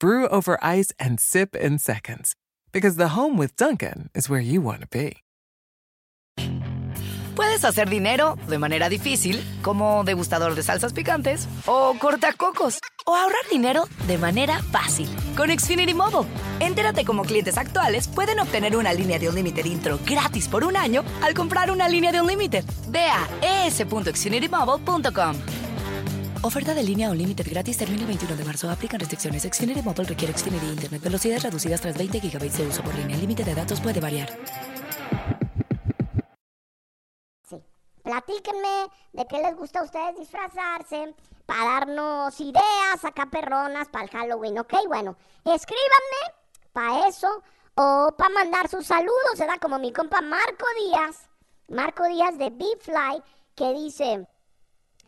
Brew 0.00 0.26
over 0.28 0.56
ice 0.62 0.90
and 0.98 1.20
sip 1.20 1.54
in 1.54 1.78
seconds. 1.78 2.34
Because 2.72 2.96
the 2.96 3.08
home 3.08 3.36
with 3.36 3.54
Dunkin' 3.56 4.08
is 4.14 4.30
where 4.30 4.40
you 4.40 4.62
want 4.62 4.80
to 4.80 4.88
be. 4.88 5.22
Puedes 7.36 7.64
hacer 7.64 7.88
dinero 7.88 8.36
de 8.48 8.58
manera 8.58 8.88
difícil, 8.88 9.44
como 9.62 10.02
degustador 10.02 10.54
de 10.54 10.62
salsas 10.62 10.92
picantes, 10.92 11.46
o 11.66 11.94
cortacocos, 12.00 12.80
o 13.06 13.14
ahorrar 13.14 13.48
dinero 13.50 13.84
de 14.06 14.18
manera 14.18 14.60
fácil 14.72 15.08
con 15.36 15.50
Xfinity 15.50 15.94
Mobile. 15.94 16.26
Entérate 16.58 17.04
cómo 17.04 17.22
clientes 17.22 17.58
actuales 17.58 18.08
pueden 18.08 18.40
obtener 18.40 18.76
una 18.76 18.92
línea 18.92 19.18
de 19.18 19.28
un 19.28 19.34
límite 19.34 19.60
intro 19.68 20.00
gratis 20.04 20.48
por 20.48 20.64
un 20.64 20.76
año 20.76 21.04
al 21.22 21.34
comprar 21.34 21.70
una 21.70 21.86
línea 21.88 22.12
de 22.12 22.20
un 22.22 22.26
límite. 22.26 22.64
Ve 22.88 23.06
a 23.06 23.28
es.xfinitymobile.com. 23.66 25.36
Oferta 26.40 26.72
de 26.72 26.84
línea 26.84 27.10
o 27.10 27.14
límite 27.14 27.42
gratis 27.42 27.76
termina 27.76 28.02
el 28.02 28.06
21 28.06 28.36
de 28.36 28.44
marzo. 28.44 28.70
Aplican 28.70 29.00
restricciones. 29.00 29.42
Xfinity 29.42 29.82
Mobile 29.82 30.04
requiere 30.04 30.32
Xfinity 30.32 30.66
Internet. 30.66 31.02
Velocidades 31.02 31.42
reducidas 31.42 31.80
tras 31.80 31.98
20 31.98 32.20
GB 32.20 32.38
de 32.38 32.66
uso 32.68 32.82
por 32.84 32.94
línea. 32.94 33.16
El 33.16 33.22
límite 33.22 33.42
de 33.42 33.54
datos 33.56 33.80
puede 33.80 33.98
variar. 33.98 34.28
Sí. 37.42 37.60
Platíquenme 38.04 38.86
de 39.12 39.26
qué 39.26 39.38
les 39.42 39.56
gusta 39.56 39.80
a 39.80 39.82
ustedes 39.82 40.16
disfrazarse 40.16 41.12
para 41.44 41.64
darnos 41.64 42.40
ideas 42.40 43.04
acá 43.04 43.26
perronas 43.26 43.88
para 43.88 44.04
el 44.04 44.10
Halloween, 44.10 44.60
¿ok? 44.60 44.74
Bueno, 44.86 45.16
escríbanme 45.44 46.22
para 46.72 47.08
eso 47.08 47.42
o 47.74 48.14
para 48.16 48.30
mandar 48.30 48.68
sus 48.68 48.86
saludos, 48.86 49.38
¿verdad? 49.38 49.58
Como 49.60 49.80
mi 49.80 49.92
compa 49.92 50.20
Marco 50.20 50.66
Díaz, 50.86 51.28
Marco 51.66 52.04
Díaz 52.04 52.38
de 52.38 52.50
Big 52.50 52.78
Fly, 52.80 53.22
que 53.56 53.74
dice... 53.74 54.28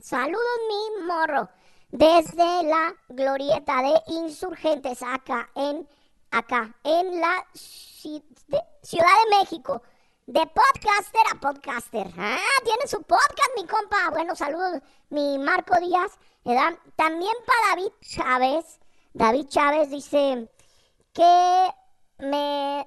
Saludos, 0.03 0.59
mi 0.69 1.07
morro. 1.07 1.49
Desde 1.91 2.63
la 2.65 2.95
glorieta 3.09 3.83
de 3.83 4.01
insurgentes 4.07 5.03
acá 5.03 5.51
en 5.55 5.89
acá 6.31 6.75
en 6.85 7.21
la 7.21 7.47
Ciudad 7.53 9.07
de 9.25 9.37
México. 9.39 9.83
De 10.27 10.41
podcaster 10.47 11.23
a 11.33 11.41
podcaster. 11.41 12.07
Ah, 12.17 12.39
tiene 12.65 12.87
su 12.87 13.03
podcast, 13.03 13.51
mi 13.57 13.67
compa. 13.67 14.11
Bueno, 14.11 14.37
saludos, 14.37 14.81
mi 15.11 15.39
Marco 15.39 15.79
Díaz. 15.81 16.19
¿verdad? 16.45 16.79
También 16.97 17.33
para 17.47 17.77
David 17.77 17.93
Chávez. 18.01 18.81
David 19.13 19.49
Chávez 19.49 19.91
dice 19.91 20.49
que 21.13 21.71
me 22.19 22.87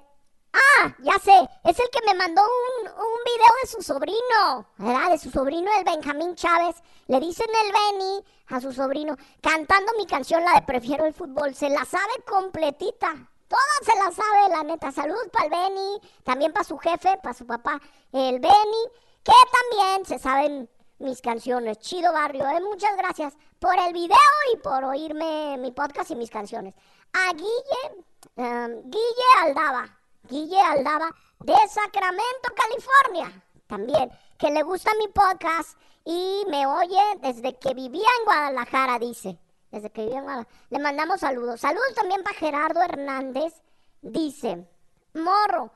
Ah, 0.54 0.94
ya 1.00 1.18
sé, 1.18 1.36
es 1.64 1.78
el 1.80 1.90
que 1.90 2.06
me 2.06 2.14
mandó 2.14 2.40
un, 2.42 2.86
un 2.86 3.24
video 3.24 3.52
de 3.60 3.68
su 3.68 3.82
sobrino, 3.82 4.66
¿verdad? 4.76 5.10
De 5.10 5.18
su 5.18 5.28
sobrino, 5.30 5.68
el 5.76 5.84
Benjamín 5.84 6.36
Chávez. 6.36 6.76
Le 7.08 7.18
dicen 7.18 7.48
el 7.64 7.72
Benny 7.72 8.24
a 8.48 8.60
su 8.60 8.72
sobrino, 8.72 9.16
cantando 9.40 9.92
mi 9.98 10.06
canción, 10.06 10.44
la 10.44 10.54
de 10.54 10.62
Prefiero 10.62 11.06
el 11.06 11.12
fútbol. 11.12 11.54
Se 11.56 11.68
la 11.68 11.84
sabe 11.84 12.22
completita. 12.24 13.08
Toda 13.48 13.62
se 13.82 13.98
la 13.98 14.12
sabe, 14.12 14.48
la 14.48 14.62
neta. 14.62 14.92
Saludos 14.92 15.28
para 15.32 15.46
el 15.46 15.50
Benny, 15.50 16.00
también 16.22 16.52
para 16.52 16.64
su 16.64 16.78
jefe, 16.78 17.18
para 17.22 17.34
su 17.34 17.46
papá, 17.46 17.80
el 18.12 18.38
Benny, 18.38 18.84
que 19.22 19.32
también 19.52 20.06
se 20.06 20.18
saben 20.20 20.70
mis 20.98 21.20
canciones. 21.20 21.78
Chido 21.80 22.12
barrio, 22.12 22.48
¿eh? 22.48 22.60
Muchas 22.60 22.96
gracias 22.96 23.34
por 23.58 23.76
el 23.76 23.92
video 23.92 24.16
y 24.52 24.56
por 24.58 24.84
oírme 24.84 25.58
mi 25.58 25.72
podcast 25.72 26.12
y 26.12 26.16
mis 26.16 26.30
canciones. 26.30 26.74
A 27.12 27.32
Guille, 27.32 28.04
em, 28.36 28.82
Guille 28.84 29.24
Aldaba. 29.42 30.03
Guille 30.24 30.60
Aldaba 30.60 31.10
de 31.40 31.54
Sacramento, 31.68 32.48
California, 32.56 33.44
también, 33.66 34.10
que 34.38 34.50
le 34.50 34.62
gusta 34.62 34.90
mi 34.98 35.08
podcast 35.08 35.78
y 36.04 36.44
me 36.48 36.66
oye 36.66 37.00
desde 37.20 37.58
que 37.58 37.74
vivía 37.74 38.08
en 38.18 38.24
Guadalajara, 38.24 38.98
dice. 38.98 39.38
Desde 39.70 39.90
que 39.90 40.02
vivía 40.02 40.18
en 40.18 40.24
Guadalajara. 40.24 40.56
Le 40.70 40.78
mandamos 40.78 41.20
saludos. 41.20 41.60
Saludos 41.60 41.94
también 41.94 42.22
para 42.22 42.36
Gerardo 42.36 42.82
Hernández. 42.82 43.54
Dice, 44.00 44.66
morro, 45.14 45.72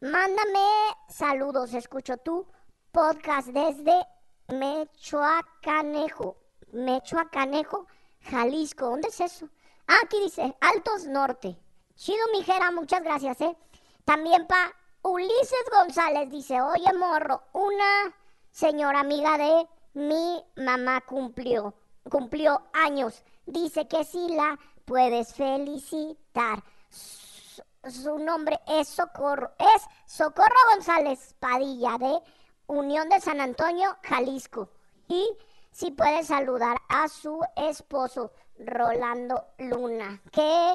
mándame 0.00 0.60
saludos. 1.08 1.74
Escucho 1.74 2.16
tu 2.18 2.46
podcast 2.92 3.48
desde 3.48 4.06
Mechoacanejo. 4.48 6.36
Mechoacanejo, 6.72 7.86
Jalisco. 8.22 8.86
¿Dónde 8.86 9.08
es 9.08 9.20
eso? 9.20 9.48
Ah, 9.86 9.98
aquí 10.04 10.20
dice, 10.20 10.56
Altos 10.60 11.06
Norte. 11.06 11.56
Chido, 11.96 12.26
mijera, 12.32 12.70
muchas 12.70 13.02
gracias, 13.02 13.40
¿eh? 13.40 13.56
También 14.04 14.46
para 14.46 14.74
Ulises 15.02 15.64
González 15.70 16.30
dice, 16.30 16.60
oye, 16.60 16.92
morro, 16.94 17.42
una 17.52 18.14
señora 18.50 19.00
amiga 19.00 19.36
de 19.38 19.68
mi 19.94 20.44
mamá 20.56 21.00
cumplió, 21.02 21.74
cumplió 22.10 22.62
años. 22.72 23.22
Dice 23.46 23.86
que 23.88 24.04
sí 24.04 24.28
la 24.34 24.58
puedes 24.84 25.34
felicitar. 25.34 26.62
Su, 26.90 28.18
nombre 28.18 28.58
es 28.66 28.88
Socorro, 28.88 29.52
es 29.58 29.82
Socorro 30.06 30.56
González 30.72 31.34
Padilla 31.38 31.98
de 31.98 32.18
Unión 32.66 33.08
de 33.08 33.20
San 33.20 33.40
Antonio, 33.40 33.96
Jalisco. 34.02 34.70
Y 35.08 35.36
si 35.70 35.90
puedes 35.90 36.28
saludar 36.28 36.78
a 36.88 37.08
su 37.08 37.40
esposo, 37.56 38.32
Rolando 38.58 39.48
Luna, 39.58 40.22
que 40.30 40.74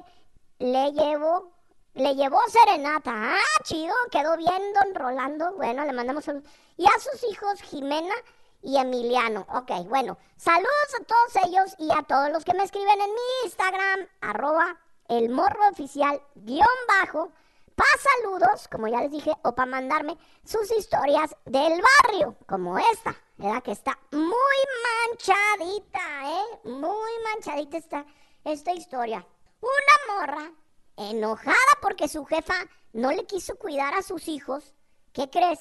le 0.60 0.92
llevó 0.92 1.59
le 2.00 2.16
llevó 2.16 2.40
serenata. 2.48 3.12
Ah, 3.14 3.64
chido, 3.64 3.94
quedó 4.12 4.38
bien, 4.38 4.74
don 4.74 4.96
Rolando. 4.96 5.54
Bueno, 5.54 5.84
le 5.86 5.94
mandamos 5.94 6.28
un... 6.28 6.44
Y 6.78 6.86
a 6.86 7.00
sus 7.00 7.24
hijos, 7.30 7.62
Jimena 7.62 8.16
y 8.62 8.78
Emiliano. 8.78 9.46
Ok, 9.54 9.72
bueno, 9.88 10.18
saludos 10.38 10.96
a 11.00 11.04
todos 11.04 11.46
ellos 11.48 11.76
y 11.78 11.92
a 11.92 12.04
todos 12.04 12.30
los 12.30 12.46
que 12.46 12.54
me 12.54 12.64
escriben 12.64 13.02
en 13.02 13.10
mi 13.10 13.46
Instagram, 13.46 14.08
arroba 14.22 14.78
el 15.10 15.30
morro 15.30 15.68
oficial, 15.70 16.22
guion 16.36 16.68
bajo, 16.88 17.32
para 17.76 17.90
saludos, 17.98 18.68
como 18.70 18.88
ya 18.88 19.02
les 19.02 19.12
dije, 19.12 19.32
o 19.44 19.54
para 19.54 19.72
mandarme 19.72 20.18
sus 20.44 20.72
historias 20.72 21.36
del 21.46 21.82
barrio, 22.04 22.36
como 22.48 22.78
esta, 22.78 23.16
¿verdad? 23.38 23.64
Que 23.64 23.72
está 23.72 23.98
muy 24.12 24.60
manchadita, 25.08 26.00
¿eh? 26.26 26.60
Muy 26.66 27.12
manchadita 27.24 27.78
está 27.78 28.06
esta 28.44 28.74
historia. 28.74 29.26
Una 29.62 30.16
morra 30.16 30.52
enojada 31.00 31.56
porque 31.82 32.08
su 32.08 32.26
jefa 32.26 32.56
no 32.94 33.12
le 33.12 33.26
quiso 33.26 33.56
cuidar 33.56 33.94
a 33.94 34.02
sus 34.02 34.28
hijos, 34.28 34.76
¿qué 35.14 35.30
crees? 35.30 35.60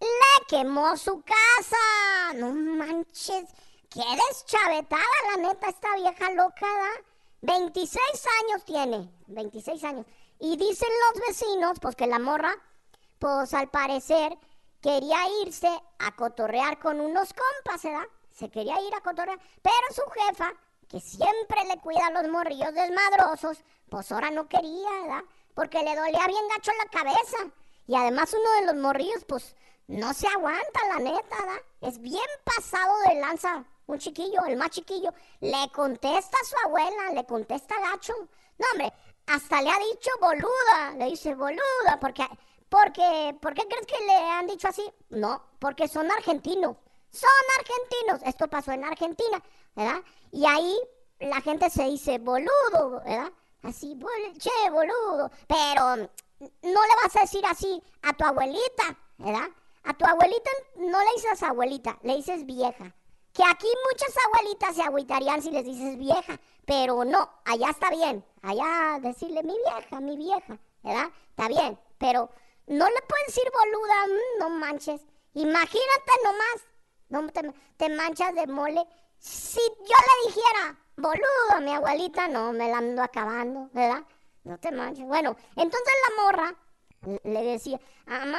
Le 0.00 0.46
quemó 0.48 0.96
su 0.96 1.22
casa. 1.22 2.34
No 2.34 2.52
manches, 2.52 3.48
qué 3.88 4.02
deschavetada 4.28 5.02
la 5.30 5.48
neta 5.48 5.68
esta 5.68 5.94
vieja 5.96 6.30
loca, 6.32 6.66
¿da? 6.66 7.04
26 7.42 8.00
años 8.42 8.64
tiene, 8.64 9.10
26 9.28 9.84
años. 9.84 10.06
Y 10.38 10.56
dicen 10.56 10.88
los 11.06 11.26
vecinos, 11.26 11.78
pues 11.80 11.96
que 11.96 12.06
la 12.06 12.18
morra, 12.18 12.52
pues 13.18 13.54
al 13.54 13.68
parecer, 13.68 14.36
quería 14.82 15.18
irse 15.42 15.70
a 15.98 16.14
cotorrear 16.14 16.78
con 16.78 17.00
unos 17.00 17.30
compas, 17.32 17.82
¿verdad? 17.82 18.06
Se 18.32 18.50
quería 18.50 18.78
ir 18.82 18.94
a 18.94 19.00
cotorrear, 19.00 19.40
pero 19.62 19.74
su 19.94 20.02
jefa, 20.10 20.52
que 20.88 21.00
siempre 21.00 21.64
le 21.68 21.80
cuida 21.80 22.06
a 22.06 22.10
los 22.10 22.30
morrillos 22.30 22.72
desmadrosos, 22.72 23.58
pues 23.88 24.10
ahora 24.12 24.30
no 24.30 24.48
quería, 24.48 24.90
¿verdad? 25.02 25.24
Porque 25.54 25.82
le 25.82 25.96
dolía 25.96 26.26
bien 26.26 26.48
gacho 26.48 26.72
la 26.72 26.90
cabeza. 26.90 27.36
Y 27.86 27.94
además 27.94 28.34
uno 28.34 28.50
de 28.60 28.66
los 28.66 28.82
morrillos, 28.82 29.24
pues, 29.26 29.54
no 29.86 30.12
se 30.14 30.26
aguanta, 30.26 30.80
la 30.88 30.98
neta, 30.98 31.36
¿verdad? 31.40 31.62
Es 31.80 32.00
bien 32.00 32.26
pasado 32.44 32.92
de 33.08 33.20
lanza. 33.20 33.64
Un 33.86 33.98
chiquillo, 33.98 34.44
el 34.46 34.56
más 34.56 34.70
chiquillo, 34.70 35.14
le 35.40 35.70
contesta 35.72 36.36
a 36.42 36.44
su 36.44 36.56
abuela, 36.66 37.12
le 37.12 37.24
contesta 37.24 37.74
gacho. 37.78 38.14
No, 38.58 38.66
hombre, 38.72 38.92
hasta 39.26 39.62
le 39.62 39.70
ha 39.70 39.78
dicho 39.78 40.10
boluda, 40.20 40.94
le 40.96 41.06
dice 41.06 41.34
boluda, 41.34 41.98
porque, 42.00 42.26
porque, 42.68 43.36
¿por 43.40 43.54
qué 43.54 43.62
crees 43.68 43.86
que 43.86 44.04
le 44.06 44.14
han 44.14 44.46
dicho 44.46 44.68
así? 44.68 44.92
No, 45.10 45.42
porque 45.58 45.86
son 45.88 46.10
argentinos, 46.10 46.76
son 47.10 47.30
argentinos, 47.58 48.28
esto 48.28 48.48
pasó 48.48 48.72
en 48.72 48.84
Argentina, 48.84 49.42
Y 50.32 50.46
ahí 50.46 50.78
la 51.20 51.40
gente 51.40 51.70
se 51.70 51.84
dice 51.84 52.18
boludo, 52.18 53.02
¿verdad? 53.04 53.32
Así, 53.62 53.98
che, 54.38 54.70
boludo, 54.70 55.30
pero 55.46 55.96
no 55.96 56.48
le 56.82 56.94
vas 57.02 57.16
a 57.16 57.20
decir 57.20 57.44
así 57.46 57.82
a 58.02 58.12
tu 58.12 58.24
abuelita, 58.24 58.98
¿verdad? 59.18 59.48
A 59.84 59.94
tu 59.94 60.04
abuelita 60.04 60.50
no 60.76 60.98
le 60.98 61.12
dices 61.14 61.42
abuelita, 61.42 61.98
le 62.02 62.16
dices 62.16 62.44
vieja. 62.44 62.94
Que 63.32 63.42
aquí 63.44 63.66
muchas 63.90 64.14
abuelitas 64.26 64.76
se 64.76 64.82
agüitarían 64.82 65.42
si 65.42 65.50
les 65.50 65.64
dices 65.64 65.98
vieja, 65.98 66.40
pero 66.64 67.04
no, 67.04 67.30
allá 67.44 67.70
está 67.70 67.90
bien. 67.90 68.24
Allá 68.42 68.98
decirle 69.00 69.42
mi 69.42 69.54
vieja, 69.58 70.00
mi 70.00 70.16
vieja, 70.16 70.58
¿verdad? 70.82 71.10
Está 71.30 71.48
bien, 71.48 71.78
pero 71.98 72.30
no 72.66 72.86
le 72.86 73.02
puedes 73.02 73.26
decir 73.26 73.44
boluda, 73.52 74.06
mm, 74.06 74.38
no 74.40 74.50
manches. 74.50 75.02
Imagínate 75.34 76.12
nomás, 76.24 76.64
no 77.08 77.28
te, 77.30 77.52
te 77.76 77.88
manchas 77.94 78.34
de 78.34 78.46
mole. 78.46 78.86
Si 79.26 79.58
yo 79.58 79.96
le 80.06 80.28
dijera 80.28 80.78
boludo 80.96 81.60
mi 81.60 81.74
abuelita, 81.74 82.28
no, 82.28 82.52
me 82.52 82.70
la 82.70 82.78
ando 82.78 83.02
acabando, 83.02 83.68
¿verdad? 83.72 84.04
No 84.44 84.56
te 84.58 84.70
manches. 84.70 85.04
Bueno, 85.04 85.36
entonces 85.56 85.92
la 86.08 86.22
morra 86.22 86.54
le 87.24 87.42
decía, 87.42 87.80
mamá, 88.06 88.38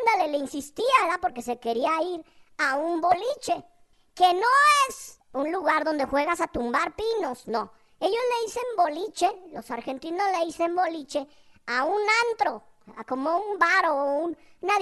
ándale, 0.00 0.32
le 0.32 0.38
insistía, 0.38 0.86
¿verdad? 1.02 1.18
Porque 1.20 1.42
se 1.42 1.60
quería 1.60 1.90
ir 2.02 2.24
a 2.56 2.76
un 2.76 3.02
boliche 3.02 3.64
que 4.14 4.32
no 4.32 4.48
es 4.88 5.20
un 5.32 5.52
lugar 5.52 5.84
donde 5.84 6.06
juegas 6.06 6.40
a 6.40 6.46
tumbar 6.46 6.94
pinos, 6.94 7.46
no. 7.46 7.70
Ellos 8.00 8.12
le 8.12 8.46
dicen 8.46 8.62
boliche, 8.78 9.30
los 9.52 9.70
argentinos 9.70 10.26
le 10.38 10.46
dicen 10.46 10.74
boliche 10.74 11.28
a 11.66 11.84
un 11.84 12.00
antro, 12.30 12.62
a 12.96 13.04
como 13.04 13.36
un 13.38 13.58
bar 13.58 13.90
o 13.90 14.04
un, 14.04 14.38
una 14.62 14.74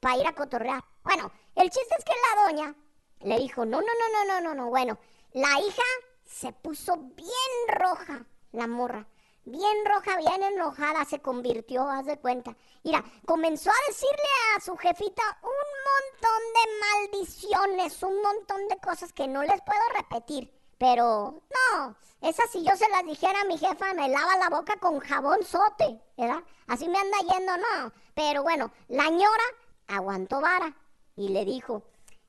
para 0.00 0.16
ir 0.16 0.26
a 0.26 0.34
cotorrear. 0.34 0.82
Bueno, 1.02 1.30
el 1.56 1.68
chiste 1.68 1.94
es 1.98 2.04
que 2.04 2.12
la 2.12 2.42
doña 2.42 2.74
le 3.20 3.38
dijo, 3.38 3.64
no, 3.64 3.80
no, 3.80 3.86
no, 3.86 4.24
no, 4.24 4.24
no, 4.24 4.40
no, 4.40 4.54
no. 4.54 4.68
Bueno, 4.70 4.98
la 5.32 5.58
hija 5.60 5.82
se 6.24 6.52
puso 6.52 6.96
bien 6.96 7.78
roja, 7.78 8.24
la 8.52 8.66
morra 8.66 9.06
bien 9.50 9.84
roja, 9.86 10.16
bien 10.18 10.42
enojada, 10.42 11.04
se 11.04 11.20
convirtió, 11.20 11.88
haz 11.88 12.06
de 12.06 12.18
cuenta. 12.18 12.56
Mira, 12.84 13.02
comenzó 13.26 13.70
a 13.70 13.88
decirle 13.88 14.28
a 14.56 14.60
su 14.60 14.76
jefita 14.76 15.22
un 15.42 15.50
montón 15.88 16.42
de 16.54 17.16
maldiciones, 17.16 18.02
un 18.02 18.22
montón 18.22 18.68
de 18.68 18.78
cosas 18.78 19.12
que 19.12 19.26
no 19.26 19.42
les 19.42 19.60
puedo 19.62 19.80
repetir. 19.96 20.52
Pero 20.76 21.42
no, 21.50 21.96
esas 22.20 22.50
si 22.50 22.62
yo 22.62 22.76
se 22.76 22.88
las 22.90 23.04
dijera 23.04 23.40
a 23.40 23.44
mi 23.44 23.58
jefa, 23.58 23.94
me 23.94 24.08
lava 24.08 24.36
la 24.36 24.48
boca 24.48 24.76
con 24.78 25.00
jabón 25.00 25.42
sote, 25.44 26.00
¿verdad? 26.16 26.42
Así 26.68 26.88
me 26.88 26.98
anda 26.98 27.18
yendo, 27.18 27.56
no. 27.56 27.92
Pero 28.14 28.42
bueno, 28.42 28.70
la 28.88 29.08
ñora 29.08 29.44
aguantó 29.88 30.40
vara 30.40 30.76
y 31.16 31.30
le 31.30 31.44
dijo, 31.44 31.82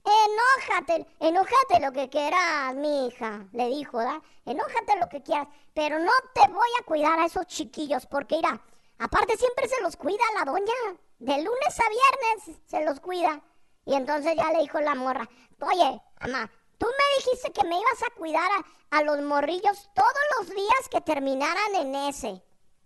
Enójate, 0.09 1.05
enójate 1.19 1.79
lo 1.81 1.91
que 1.91 2.09
quieras, 2.09 2.73
mi 2.75 3.07
hija, 3.07 3.45
le 3.51 3.67
dijo, 3.67 3.97
¿verdad? 3.97 4.21
Enójate 4.45 4.97
lo 4.99 5.07
que 5.07 5.21
quieras, 5.21 5.47
pero 5.73 5.99
no 5.99 6.11
te 6.33 6.47
voy 6.51 6.69
a 6.79 6.85
cuidar 6.85 7.19
a 7.19 7.25
esos 7.25 7.45
chiquillos, 7.45 8.07
porque 8.07 8.37
mira, 8.37 8.59
aparte 8.97 9.37
siempre 9.37 9.67
se 9.67 9.79
los 9.81 9.95
cuida 9.97 10.23
la 10.35 10.45
doña, 10.45 10.73
de 11.19 11.37
lunes 11.43 11.79
a 11.79 11.89
viernes 11.89 12.59
se 12.65 12.83
los 12.85 12.99
cuida. 12.99 13.41
Y 13.85 13.93
entonces 13.93 14.35
ya 14.35 14.51
le 14.51 14.61
dijo 14.61 14.79
la 14.79 14.95
morra, 14.95 15.29
oye, 15.61 16.01
mamá, 16.21 16.49
tú 16.77 16.87
me 16.87 17.17
dijiste 17.17 17.51
que 17.51 17.67
me 17.67 17.79
ibas 17.79 18.03
a 18.03 18.15
cuidar 18.15 18.49
a, 18.51 18.97
a 18.97 19.03
los 19.03 19.21
morrillos 19.21 19.89
todos 19.93 20.13
los 20.37 20.49
días 20.49 20.89
que 20.89 21.01
terminaran 21.01 21.75
en 21.75 21.93
ese. 21.95 22.41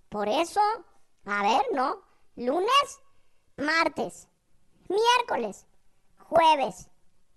Por 0.09 0.27
eso, 0.27 0.61
a 1.25 1.41
ver, 1.43 1.65
¿no? 1.71 2.01
Lunes, 2.35 2.99
martes, 3.55 4.27
miércoles, 4.89 5.65
jueves, 6.17 6.89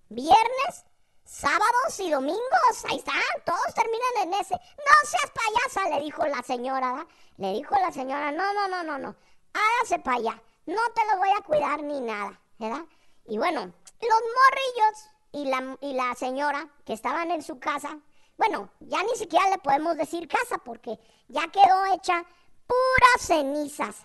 viernes, 0.09 0.85
sábados 1.25 1.99
y 2.01 2.11
domingos. 2.11 2.85
Ahí 2.89 2.99
están, 2.99 3.15
todos 3.45 3.75
terminan 3.75 4.23
en 4.23 4.41
ese. 4.41 4.55
No 4.55 5.09
seas 5.09 5.33
payasa, 5.35 5.97
le 5.97 6.05
dijo 6.05 6.27
la 6.27 6.43
señora. 6.43 7.07
Le 7.37 7.53
dijo 7.53 7.75
la 7.81 7.93
señora, 7.93 8.31
no, 8.33 8.53
no, 8.53 8.69
no, 8.69 8.83
no, 8.83 8.99
no. 8.99 9.17
Hágase 9.53 9.99
para 10.01 10.17
allá. 10.17 10.43
No 10.67 10.81
te 10.95 11.07
lo 11.13 11.19
voy 11.19 11.31
a 11.31 11.43
cuidar 11.43 11.83
ni 11.83 12.01
nada, 12.01 12.41
¿verdad? 12.59 12.85
Y 13.27 13.39
bueno, 13.39 13.61
los 13.61 13.73
morrillos 14.01 15.11
y 15.33 15.45
la, 15.47 15.77
y 15.81 15.93
la 15.95 16.15
señora 16.15 16.69
que 16.85 16.93
estaban 16.93 17.31
en 17.31 17.43
su 17.43 17.59
casa, 17.59 17.99
bueno, 18.37 18.71
ya 18.81 19.03
ni 19.03 19.17
siquiera 19.17 19.49
le 19.51 19.59
podemos 19.59 19.97
decir 19.97 20.29
casa 20.29 20.59
porque 20.59 20.99
ya 21.29 21.47
quedó 21.49 21.95
hecha 21.95 22.25
puras 22.67 23.21
cenizas, 23.21 23.97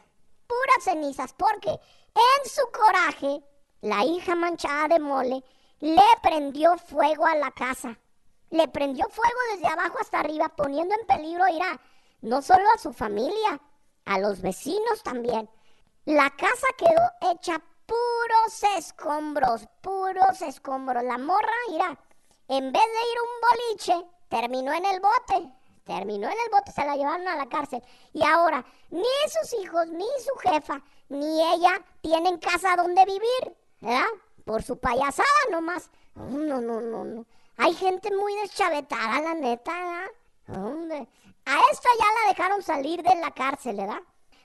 puras 0.48 0.84
cenizas, 0.84 1.34
porque 1.34 1.70
en 1.70 2.50
su 2.50 2.62
coraje, 2.72 3.44
la 3.82 4.04
hija 4.04 4.36
manchada 4.36 4.88
de 4.90 5.00
mole 5.00 5.44
le 5.82 6.04
prendió 6.22 6.78
fuego 6.78 7.26
a 7.26 7.36
la 7.36 7.52
casa. 7.52 7.98
Le 8.52 8.68
prendió 8.68 9.08
fuego 9.10 9.38
desde 9.54 9.68
abajo 9.68 9.98
hasta 10.00 10.20
arriba, 10.20 10.50
poniendo 10.50 10.94
en 10.94 11.08
peligro, 11.08 11.48
irá, 11.48 11.80
no 12.22 12.42
solo 12.42 12.64
a 12.74 12.78
su 12.78 12.94
familia, 12.94 13.60
a 14.06 14.20
los 14.20 14.42
vecinos 14.42 15.02
también. 15.04 15.50
La 16.06 16.30
casa 16.30 16.68
quedó 16.78 17.32
hecha 17.32 17.62
puros 17.86 18.64
escombros, 18.78 19.68
puros 19.82 20.42
escombros. 20.42 21.04
La 21.04 21.18
morra, 21.18 21.52
irá, 21.72 21.98
en 22.48 22.72
vez 22.72 22.84
de 22.84 23.12
ir 23.12 23.18
a 23.18 23.24
un 23.24 23.42
boliche, 23.50 24.08
terminó 24.30 24.74
en 24.74 24.86
el 24.86 25.00
bote. 25.00 25.52
Terminó 25.84 26.28
en 26.28 26.38
el 26.46 26.52
bote, 26.52 26.72
se 26.72 26.86
la 26.86 26.96
llevaron 26.96 27.28
a 27.28 27.36
la 27.36 27.50
cárcel. 27.50 27.84
Y 28.14 28.24
ahora, 28.24 28.64
ni 28.92 29.04
sus 29.30 29.60
hijos, 29.62 29.88
ni 29.88 30.06
su 30.24 30.36
jefa, 30.48 30.84
ni 31.10 31.42
ella 31.54 31.84
tienen 32.02 32.38
casa 32.38 32.76
donde 32.76 33.04
vivir, 33.06 33.58
¿verdad? 33.80 34.06
Por 34.46 34.64
su 34.64 34.78
payasada 34.78 35.28
nomás. 35.52 35.90
No, 36.16 36.62
no, 36.62 36.82
no, 36.82 37.04
no. 37.04 37.26
Hay 37.58 37.74
gente 37.74 38.16
muy 38.16 38.34
deschavetada, 38.36 39.22
la 39.22 39.34
neta, 39.34 39.72
¿verdad? 39.72 41.08
A 41.46 41.60
esto 41.72 41.90
ya 42.00 42.06
la 42.22 42.30
dejaron 42.30 42.62
salir 42.62 43.02
de 43.04 43.16
la 43.16 43.32
cárcel, 43.32 43.78
¿verdad? 43.78 44.02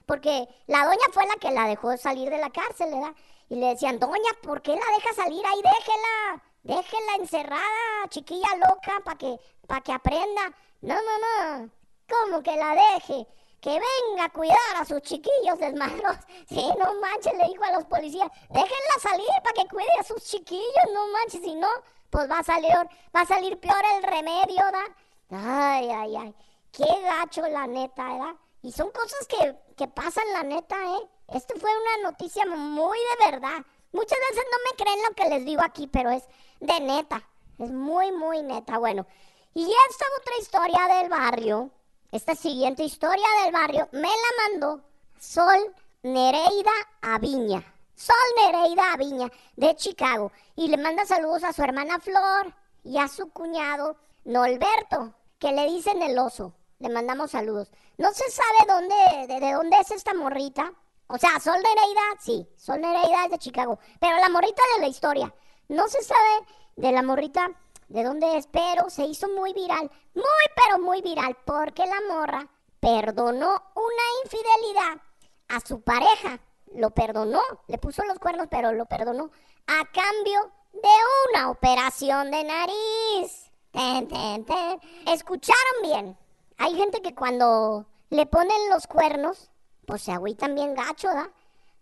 Porque 0.07 0.49
la 0.67 0.85
doña 0.85 1.07
fue 1.13 1.27
la 1.27 1.35
que 1.35 1.51
la 1.51 1.67
dejó 1.67 1.97
salir 1.97 2.31
de 2.31 2.39
la 2.39 2.51
cárcel, 2.51 2.91
¿verdad? 2.93 3.15
Y 3.49 3.57
le 3.57 3.67
decían, 3.69 3.99
doña, 3.99 4.31
¿por 4.43 4.63
qué 4.63 4.73
la 4.73 4.97
deja 4.97 5.15
salir 5.15 5.45
ahí? 5.45 5.63
Déjela, 5.63 6.43
déjela 6.63 7.15
encerrada, 7.19 8.09
chiquilla 8.09 8.49
loca, 8.57 9.01
para 9.05 9.19
que, 9.19 9.39
pa 9.67 9.81
que 9.81 9.93
aprenda. 9.93 10.53
No, 10.81 10.95
no, 10.95 11.59
no, 11.59 11.71
¿cómo 12.09 12.43
que 12.43 12.57
la 12.57 12.75
deje? 12.75 13.27
Que 13.67 13.73
venga 13.73 14.27
a 14.27 14.29
cuidar 14.29 14.77
a 14.77 14.85
sus 14.85 15.03
chiquillos 15.03 15.59
desmadros. 15.59 16.17
Sí, 16.49 16.65
no 16.79 17.01
manches, 17.01 17.37
le 17.37 17.49
dijo 17.49 17.65
a 17.65 17.73
los 17.73 17.85
policías, 17.87 18.31
déjenla 18.49 18.95
salir 19.03 19.27
para 19.43 19.55
que 19.57 19.69
cuide 19.69 19.91
a 19.99 20.05
sus 20.05 20.23
chiquillos, 20.23 20.85
no 20.95 21.09
manches, 21.09 21.41
si 21.43 21.53
no, 21.57 21.67
pues 22.09 22.31
va 22.31 22.39
a 22.39 22.45
salir, 22.45 22.71
va 23.15 23.23
a 23.23 23.27
salir 23.27 23.59
peor 23.59 23.83
el 23.97 24.05
remedio, 24.05 24.63
¿verdad? 24.67 24.87
Ay, 25.31 25.91
ay, 25.91 26.17
ay, 26.17 26.35
qué 26.71 26.85
gacho 27.03 27.43
la 27.49 27.67
neta, 27.67 28.05
¿verdad? 28.05 28.37
Y 28.63 28.71
son 28.71 28.93
cosas 28.93 29.27
que, 29.27 29.57
que 29.77 29.89
pasan 29.89 30.33
la 30.33 30.45
neta, 30.45 30.77
¿eh? 30.77 31.09
Esto 31.35 31.57
fue 31.59 31.71
una 31.77 32.11
noticia 32.11 32.47
muy 32.47 32.99
de 32.99 33.33
verdad. 33.33 33.65
Muchas 33.91 34.19
veces 34.31 34.45
no 34.45 34.59
me 34.71 34.77
creen 34.77 35.03
lo 35.09 35.15
que 35.17 35.29
les 35.29 35.45
digo 35.45 35.63
aquí, 35.65 35.89
pero 35.89 36.11
es 36.11 36.23
de 36.61 36.79
neta. 36.79 37.21
Es 37.59 37.73
muy, 37.73 38.13
muy 38.13 38.45
neta. 38.45 38.79
Bueno, 38.79 39.07
y 39.55 39.65
esta 39.65 40.05
otra 40.21 40.37
historia 40.39 41.01
del 41.01 41.09
barrio 41.09 41.73
esta 42.17 42.35
siguiente 42.35 42.83
historia 42.83 43.27
del 43.45 43.53
barrio 43.53 43.89
me 43.93 44.09
la 44.09 44.51
mandó 44.51 44.83
Sol 45.19 45.75
Nereida 46.03 46.73
Aviña. 47.03 47.63
Sol 47.95 48.17
Nereida 48.37 48.95
Aviña 48.95 49.31
de 49.57 49.77
Chicago. 49.77 50.33
Y 50.55 50.69
le 50.69 50.79
manda 50.79 51.05
saludos 51.05 51.45
a 51.45 51.53
su 51.53 51.63
hermana 51.63 52.01
Flor 52.01 52.55
y 52.85 52.99
a 52.99 53.09
su 53.09 53.29
cuñado 53.31 53.97
Norberto, 54.25 55.15
que 55.39 55.53
le 55.53 55.67
dicen 55.67 56.03
el 56.03 56.19
oso. 56.19 56.55
Le 56.79 56.89
mandamos 56.89 57.33
saludos. 57.33 57.71
No 57.99 58.11
se 58.13 58.31
sabe 58.31 58.67
dónde, 58.67 59.35
de, 59.35 59.53
dónde 59.53 59.77
es 59.79 59.91
esta 59.91 60.15
morrita. 60.15 60.73
O 61.09 61.19
sea, 61.19 61.39
Sol 61.39 61.57
Nereida, 61.57 62.03
sí, 62.21 62.49
Sol 62.57 62.81
Nereida 62.81 63.27
es 63.27 63.31
de 63.31 63.39
Chicago. 63.39 63.79
Pero 64.01 64.17
la 64.19 64.31
morrita 64.31 64.63
de 64.75 64.81
la 64.81 64.89
historia. 64.89 65.35
No 65.69 65.87
se 65.89 66.03
sabe 66.03 66.47
de 66.77 66.93
la 66.93 67.03
morrita 67.03 67.51
de 67.89 68.03
dónde 68.03 68.37
es, 68.37 68.47
pero 68.49 68.91
se 68.91 69.05
hizo 69.05 69.29
muy 69.29 69.53
viral, 69.53 69.91
muy 70.15 70.25
pero 70.55 70.79
muy 70.83 71.03
viral, 71.03 71.37
porque 71.45 71.85
la 71.87 72.15
morra 72.15 72.49
perdonó 72.81 73.63
una 73.75 74.03
infidelidad 74.25 75.03
a 75.49 75.61
su 75.61 75.81
pareja, 75.81 76.41
lo 76.75 76.91
perdonó, 76.91 77.41
le 77.69 77.79
puso 77.79 78.05
los 78.05 78.19
cuernos, 78.19 78.49
pero 78.51 78.73
lo 78.73 78.87
perdonó 78.87 79.31
a 79.67 79.85
cambio 79.93 80.53
de 80.73 80.89
una 81.31 81.51
operación 81.51 82.31
de 82.31 82.45
nariz. 82.45 83.51
Ten, 83.71 84.09
ten, 84.09 84.45
ten. 84.45 84.81
Escucharon 85.07 85.83
bien. 85.83 86.19
Hay 86.59 86.75
gente 86.77 87.03
que 87.03 87.15
cuando 87.15 87.87
le 88.11 88.27
ponen 88.27 88.71
los 88.71 88.87
cuernos, 88.87 89.51
pues 89.87 90.03
se 90.03 90.13
agüitan 90.13 90.55
bien 90.55 90.75
gacho, 90.75 91.09
¿da? 91.09 91.31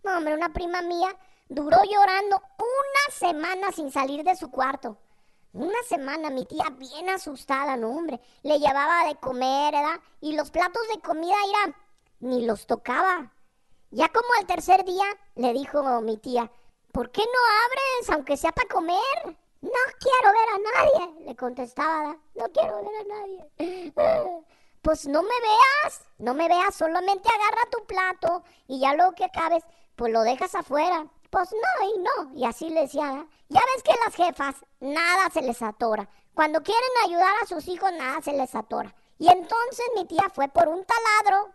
No, 0.03 0.17
hombre, 0.17 0.35
una 0.35 0.49
prima 0.49 0.81
mía 0.81 1.15
duró 1.49 1.77
llorando 1.83 2.41
una 2.57 3.15
semana 3.15 3.71
sin 3.71 3.91
salir 3.91 4.23
de 4.23 4.35
su 4.35 4.51
cuarto. 4.51 4.97
Una 5.55 5.81
semana, 5.87 6.29
mi 6.31 6.43
tía 6.43 6.65
bien 6.77 7.09
asustada, 7.09 7.77
no, 7.77 7.89
hombre. 7.89 8.19
Le 8.43 8.59
llevaba 8.59 9.07
de 9.07 9.15
comer, 9.15 9.73
¿verdad? 9.73 10.01
Y 10.19 10.35
los 10.35 10.51
platos 10.51 10.81
de 10.93 10.99
comida, 10.99 11.33
era 11.47 11.77
ni 12.19 12.45
los 12.45 12.67
tocaba. 12.67 13.31
Ya 13.89 14.09
como 14.09 14.27
al 14.37 14.47
tercer 14.47 14.83
día, 14.83 15.05
le 15.35 15.53
dijo 15.53 16.01
mi 16.01 16.17
tía, 16.17 16.51
¿por 16.91 17.09
qué 17.09 17.21
no 17.21 17.39
abres, 17.63 18.09
aunque 18.09 18.35
sea 18.35 18.51
para 18.51 18.67
comer? 18.67 18.97
No 19.61 19.71
quiero 20.01 20.33
ver 20.33 20.49
a 20.49 20.59
nadie, 20.59 21.25
le 21.25 21.35
contestaba, 21.37 22.17
no 22.35 22.45
quiero 22.51 22.75
ver 22.83 22.95
a 22.99 23.03
nadie. 23.15 23.93
Pues 24.81 25.07
no 25.07 25.23
me 25.23 25.29
veas, 25.29 26.01
no 26.19 26.35
me 26.35 26.47
veas, 26.47 26.75
solamente 26.75 27.27
agarra 27.27 27.71
tu 27.71 27.83
plato 27.87 28.43
y 28.67 28.79
ya 28.79 28.93
luego 28.93 29.13
que 29.13 29.25
acabes, 29.25 29.63
pues 29.95 30.13
lo 30.13 30.21
dejas 30.21 30.53
afuera. 30.53 31.07
Pues 31.35 31.51
no, 31.51 31.89
y 31.89 31.97
no, 31.99 32.39
y 32.39 32.45
así 32.45 32.69
le 32.69 32.83
decía, 32.83 33.27
ya 33.49 33.59
ves 33.59 33.83
que 33.83 33.91
las 34.05 34.15
jefas, 34.15 34.55
nada 34.79 35.29
se 35.33 35.41
les 35.41 35.61
atora. 35.61 36.07
Cuando 36.33 36.63
quieren 36.63 36.89
ayudar 37.03 37.33
a 37.43 37.45
sus 37.45 37.67
hijos, 37.67 37.91
nada 37.91 38.21
se 38.21 38.31
les 38.31 38.55
atora. 38.55 38.95
Y 39.19 39.27
entonces 39.27 39.85
mi 39.97 40.05
tía 40.05 40.31
fue 40.33 40.47
por 40.47 40.69
un 40.69 40.85
taladro, 40.85 41.51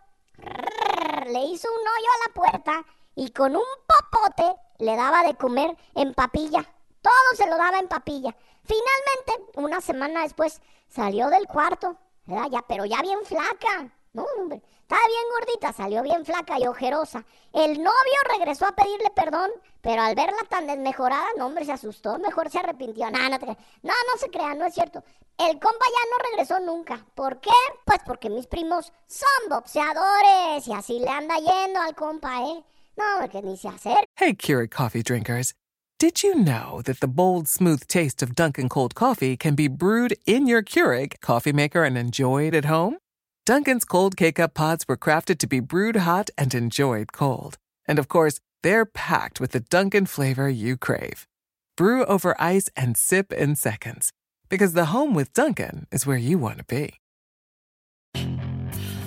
le 1.31 1.39
hizo 1.45 1.67
un 1.67 1.79
hoyo 1.79 2.09
a 2.13 2.27
la 2.27 2.33
puerta 2.35 2.85
y 3.15 3.31
con 3.31 3.55
un 3.55 3.63
popote 3.87 4.55
le 4.77 4.95
daba 4.95 5.23
de 5.23 5.33
comer 5.33 5.75
en 5.95 6.13
papilla. 6.13 6.63
Todo 7.01 7.35
se 7.35 7.49
lo 7.49 7.57
daba 7.57 7.79
en 7.79 7.87
papilla. 7.87 8.35
Finalmente, 8.63 9.51
una 9.55 9.81
semana 9.81 10.21
después, 10.21 10.61
salió 10.89 11.27
del 11.31 11.47
cuarto, 11.47 11.97
ya, 12.27 12.63
pero 12.67 12.85
ya 12.85 13.01
bien 13.01 13.25
flaca. 13.25 13.91
No, 14.13 14.27
hombre, 14.37 14.61
estaba 14.91 15.07
bien 15.07 15.23
gordita, 15.39 15.71
salió 15.71 16.03
bien 16.03 16.25
flaca 16.25 16.59
y 16.59 16.67
ojerosa. 16.67 17.23
El 17.53 17.81
novio 17.81 18.19
regresó 18.37 18.65
a 18.67 18.75
pedirle 18.75 19.09
perdón, 19.15 19.49
pero 19.79 20.01
al 20.01 20.15
verla 20.15 20.43
tan 20.49 20.67
desmejorada, 20.67 21.27
no, 21.37 21.45
hombre, 21.45 21.63
se 21.63 21.71
asustó, 21.71 22.19
mejor 22.19 22.49
se 22.49 22.59
arrepintió. 22.59 23.09
No, 23.09 23.29
no, 23.29 23.37
no, 23.37 23.55
no 23.83 24.19
se 24.19 24.29
crea, 24.29 24.53
no 24.53 24.65
es 24.65 24.73
cierto. 24.73 25.01
El 25.37 25.59
compa 25.59 25.85
ya 25.87 26.09
no 26.09 26.29
regresó 26.29 26.59
nunca. 26.59 27.05
¿Por 27.15 27.39
qué? 27.39 27.51
Pues 27.85 27.99
porque 28.05 28.29
mis 28.29 28.47
primos 28.47 28.91
son 29.07 29.49
boxeadores 29.49 30.67
y 30.67 30.73
así 30.73 30.99
le 30.99 31.07
anda 31.07 31.35
yendo 31.37 31.79
al 31.79 31.95
compa, 31.95 32.41
¿eh? 32.43 32.61
No, 32.97 33.29
que 33.29 33.41
ni 33.41 33.55
se 33.55 33.69
hacer. 33.69 34.03
Hey, 34.17 34.35
Keurig 34.35 34.71
coffee 34.71 35.03
drinkers. 35.03 35.53
Did 35.99 36.21
you 36.21 36.35
know 36.35 36.81
that 36.81 36.99
the 36.99 37.07
bold, 37.07 37.47
smooth 37.47 37.87
taste 37.87 38.21
of 38.21 38.35
Dunkin' 38.35 38.67
Cold 38.67 38.93
Coffee 38.95 39.37
can 39.37 39.55
be 39.55 39.69
brewed 39.69 40.17
in 40.25 40.47
your 40.47 40.61
Keurig 40.61 41.21
coffee 41.21 41.53
maker 41.53 41.85
and 41.85 41.97
enjoyed 41.97 42.53
at 42.53 42.65
home? 42.65 42.97
Dunkin's 43.43 43.85
Cold 43.85 44.17
K 44.17 44.31
Cup 44.31 44.53
pods 44.53 44.87
were 44.87 44.95
crafted 44.95 45.39
to 45.39 45.47
be 45.47 45.59
brewed 45.59 45.95
hot 45.95 46.29
and 46.37 46.53
enjoyed 46.53 47.11
cold. 47.11 47.57
And 47.87 47.97
of 47.97 48.07
course, 48.07 48.39
they're 48.61 48.85
packed 48.85 49.39
with 49.39 49.51
the 49.51 49.61
Dunkin' 49.61 50.05
flavor 50.05 50.47
you 50.47 50.77
crave. 50.77 51.27
Brew 51.75 52.05
over 52.05 52.39
ice 52.39 52.69
and 52.75 52.95
sip 52.95 53.33
in 53.33 53.55
seconds. 53.55 54.13
Because 54.47 54.73
the 54.73 54.93
home 54.93 55.15
with 55.15 55.33
Dunkin' 55.33 55.87
is 55.91 56.05
where 56.05 56.17
you 56.17 56.37
want 56.37 56.59
to 56.59 56.63
be. 56.65 57.00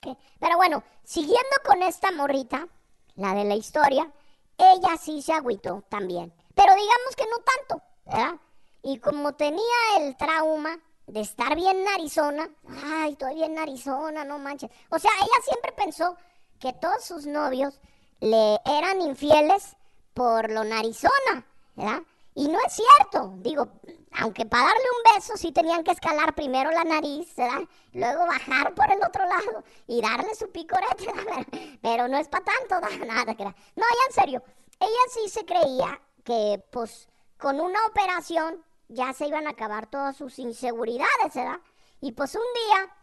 Pero 0.00 0.56
bueno, 0.56 0.82
siguiendo 1.02 1.56
con 1.64 1.82
esta 1.82 2.10
morrita, 2.12 2.68
la 3.16 3.34
de 3.34 3.44
la 3.44 3.54
historia, 3.54 4.10
ella 4.56 4.96
sí 4.96 5.22
se 5.22 5.32
agüitó 5.32 5.82
también. 5.88 6.32
Pero 6.54 6.72
digamos 6.74 7.16
que 7.16 7.24
no 7.24 7.36
tanto, 7.38 7.82
¿verdad? 8.06 8.40
Y 8.82 8.98
como 9.00 9.34
tenía 9.34 9.62
el 9.98 10.16
trauma 10.16 10.78
de 11.06 11.20
estar 11.20 11.56
bien 11.56 11.84
narizona, 11.84 12.48
ay, 12.84 13.12
estoy 13.12 13.34
bien 13.34 13.54
narizona, 13.54 14.24
no 14.24 14.38
manches. 14.38 14.70
O 14.90 14.98
sea, 14.98 15.10
ella 15.20 15.42
siempre 15.44 15.72
pensó 15.72 16.16
que 16.60 16.72
todos 16.74 17.04
sus 17.04 17.26
novios 17.26 17.80
le 18.20 18.58
eran 18.64 19.00
infieles 19.02 19.76
por 20.14 20.50
lo 20.50 20.64
narizona, 20.64 21.46
¿verdad? 21.74 22.02
Y 22.34 22.48
no 22.48 22.58
es 22.64 22.72
cierto, 22.72 23.34
digo, 23.38 23.68
aunque 24.12 24.46
para 24.46 24.64
darle 24.64 24.84
un 24.96 25.16
beso 25.16 25.36
sí 25.36 25.52
tenían 25.52 25.84
que 25.84 25.90
escalar 25.92 26.34
primero 26.34 26.70
la 26.70 26.84
nariz, 26.84 27.34
¿verdad? 27.36 27.62
Luego 27.92 28.26
bajar 28.26 28.74
por 28.74 28.90
el 28.90 29.02
otro 29.02 29.24
lado 29.24 29.64
y 29.86 30.00
darle 30.00 30.34
su 30.34 30.50
picorete, 30.50 31.12
¿verdad? 31.14 31.46
Pero 31.82 32.08
no 32.08 32.16
es 32.18 32.28
para 32.28 32.44
tanto, 32.44 32.88
nada, 33.06 33.34
que 33.34 33.44
No, 33.44 33.52
ya 33.76 34.06
en 34.08 34.12
serio, 34.12 34.42
ella 34.80 34.90
sí 35.10 35.28
se 35.28 35.44
creía 35.44 36.00
que 36.24 36.62
pues 36.70 37.08
con 37.38 37.60
una 37.60 37.78
operación 37.86 38.64
ya 38.88 39.12
se 39.12 39.26
iban 39.26 39.46
a 39.46 39.50
acabar 39.50 39.86
todas 39.86 40.16
sus 40.16 40.38
inseguridades, 40.38 41.34
¿verdad? 41.34 41.60
Y 42.00 42.12
pues 42.12 42.34
un 42.34 42.42
día, 42.66 42.96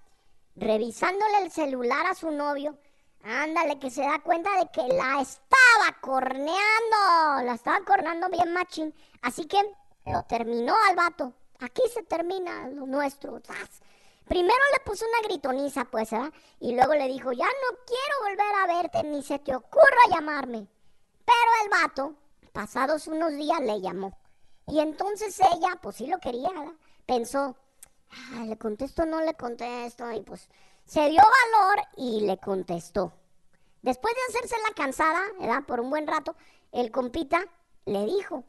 revisándole 0.55 1.43
el 1.43 1.51
celular 1.51 2.05
a 2.07 2.15
su 2.15 2.31
novio, 2.31 2.77
ándale 3.23 3.79
que 3.79 3.89
se 3.89 4.01
da 4.01 4.19
cuenta 4.19 4.49
de 4.57 4.69
que 4.71 4.87
la 4.93 5.21
estaba 5.21 5.99
corneando, 6.01 7.43
la 7.43 7.53
estaba 7.53 7.81
corneando 7.81 8.29
bien 8.29 8.53
machín. 8.53 8.93
Así 9.21 9.45
que 9.45 9.59
lo 10.05 10.23
terminó 10.23 10.75
al 10.89 10.95
vato. 10.95 11.33
Aquí 11.59 11.81
se 11.93 12.03
termina 12.03 12.67
lo 12.69 12.85
nuestro. 12.85 13.41
Primero 14.27 14.63
le 14.73 14.79
puso 14.83 15.05
una 15.05 15.27
gritoniza, 15.27 15.85
pues, 15.85 16.11
¿verdad? 16.11 16.31
Y 16.59 16.75
luego 16.75 16.93
le 16.93 17.07
dijo, 17.07 17.31
ya 17.31 17.45
no 17.45 17.77
quiero 17.85 18.29
volver 18.29 18.55
a 18.55 18.81
verte, 18.81 19.03
ni 19.03 19.23
se 19.23 19.39
te 19.39 19.55
ocurra 19.55 19.85
llamarme. 20.11 20.67
Pero 21.25 21.63
el 21.63 21.69
vato, 21.69 22.15
pasados 22.51 23.07
unos 23.07 23.31
días, 23.33 23.59
le 23.61 23.81
llamó. 23.81 24.17
Y 24.67 24.79
entonces 24.79 25.39
ella, 25.39 25.79
pues 25.81 25.97
sí 25.97 26.07
lo 26.07 26.19
quería, 26.19 26.49
¿verdad? 26.49 26.73
Pensó, 27.05 27.55
ah, 28.11 28.43
le 28.45 28.57
contesto, 28.57 29.05
no 29.05 29.21
le 29.21 29.35
contesto. 29.35 30.11
Y 30.11 30.21
pues 30.21 30.49
se 30.85 31.09
dio 31.09 31.21
valor 31.21 31.85
y 31.97 32.21
le 32.21 32.37
contestó. 32.37 33.13
Después 33.81 34.13
de 34.15 34.21
hacerse 34.37 34.55
la 34.67 34.73
cansada, 34.73 35.21
¿verdad? 35.39 35.63
Por 35.67 35.79
un 35.79 35.91
buen 35.91 36.07
rato, 36.07 36.35
el 36.71 36.91
compita 36.91 37.45
le 37.85 38.05
dijo, 38.05 38.43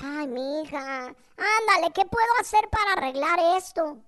Ay, 0.00 0.26
mi 0.26 0.62
hija, 0.62 0.78
ándale, 0.78 1.92
¿qué 1.94 2.06
puedo 2.06 2.26
hacer 2.40 2.68
para 2.70 2.92
arreglar 2.92 3.38
esto? 3.56 3.98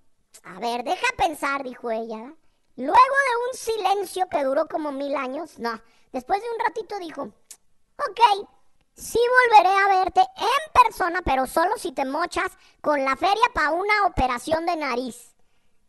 A 0.45 0.59
ver, 0.59 0.83
deja 0.83 1.07
pensar, 1.17 1.63
dijo 1.63 1.91
ella. 1.91 2.33
Luego 2.77 2.95
de 2.95 3.51
un 3.51 3.55
silencio 3.55 4.29
que 4.31 4.45
duró 4.45 4.67
como 4.67 4.93
mil 4.93 5.15
años, 5.15 5.59
no, 5.59 5.81
después 6.13 6.41
de 6.41 6.51
un 6.51 6.59
ratito 6.59 6.99
dijo, 6.99 7.23
ok, 7.23 8.49
sí 8.95 9.21
volveré 9.51 9.77
a 9.77 10.01
verte 10.01 10.21
en 10.21 10.83
persona, 10.83 11.21
pero 11.23 11.47
solo 11.47 11.77
si 11.77 11.93
te 11.93 12.05
mochas 12.05 12.51
con 12.81 13.05
la 13.05 13.17
feria 13.17 13.45
para 13.53 13.73
una 13.73 14.07
operación 14.07 14.65
de 14.67 14.77
nariz. 14.77 15.35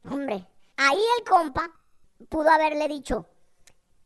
Hombre, 0.10 0.46
ahí 0.78 1.04
el 1.18 1.24
compa 1.24 1.72
pudo 2.30 2.50
haberle 2.50 2.88
dicho, 2.88 3.26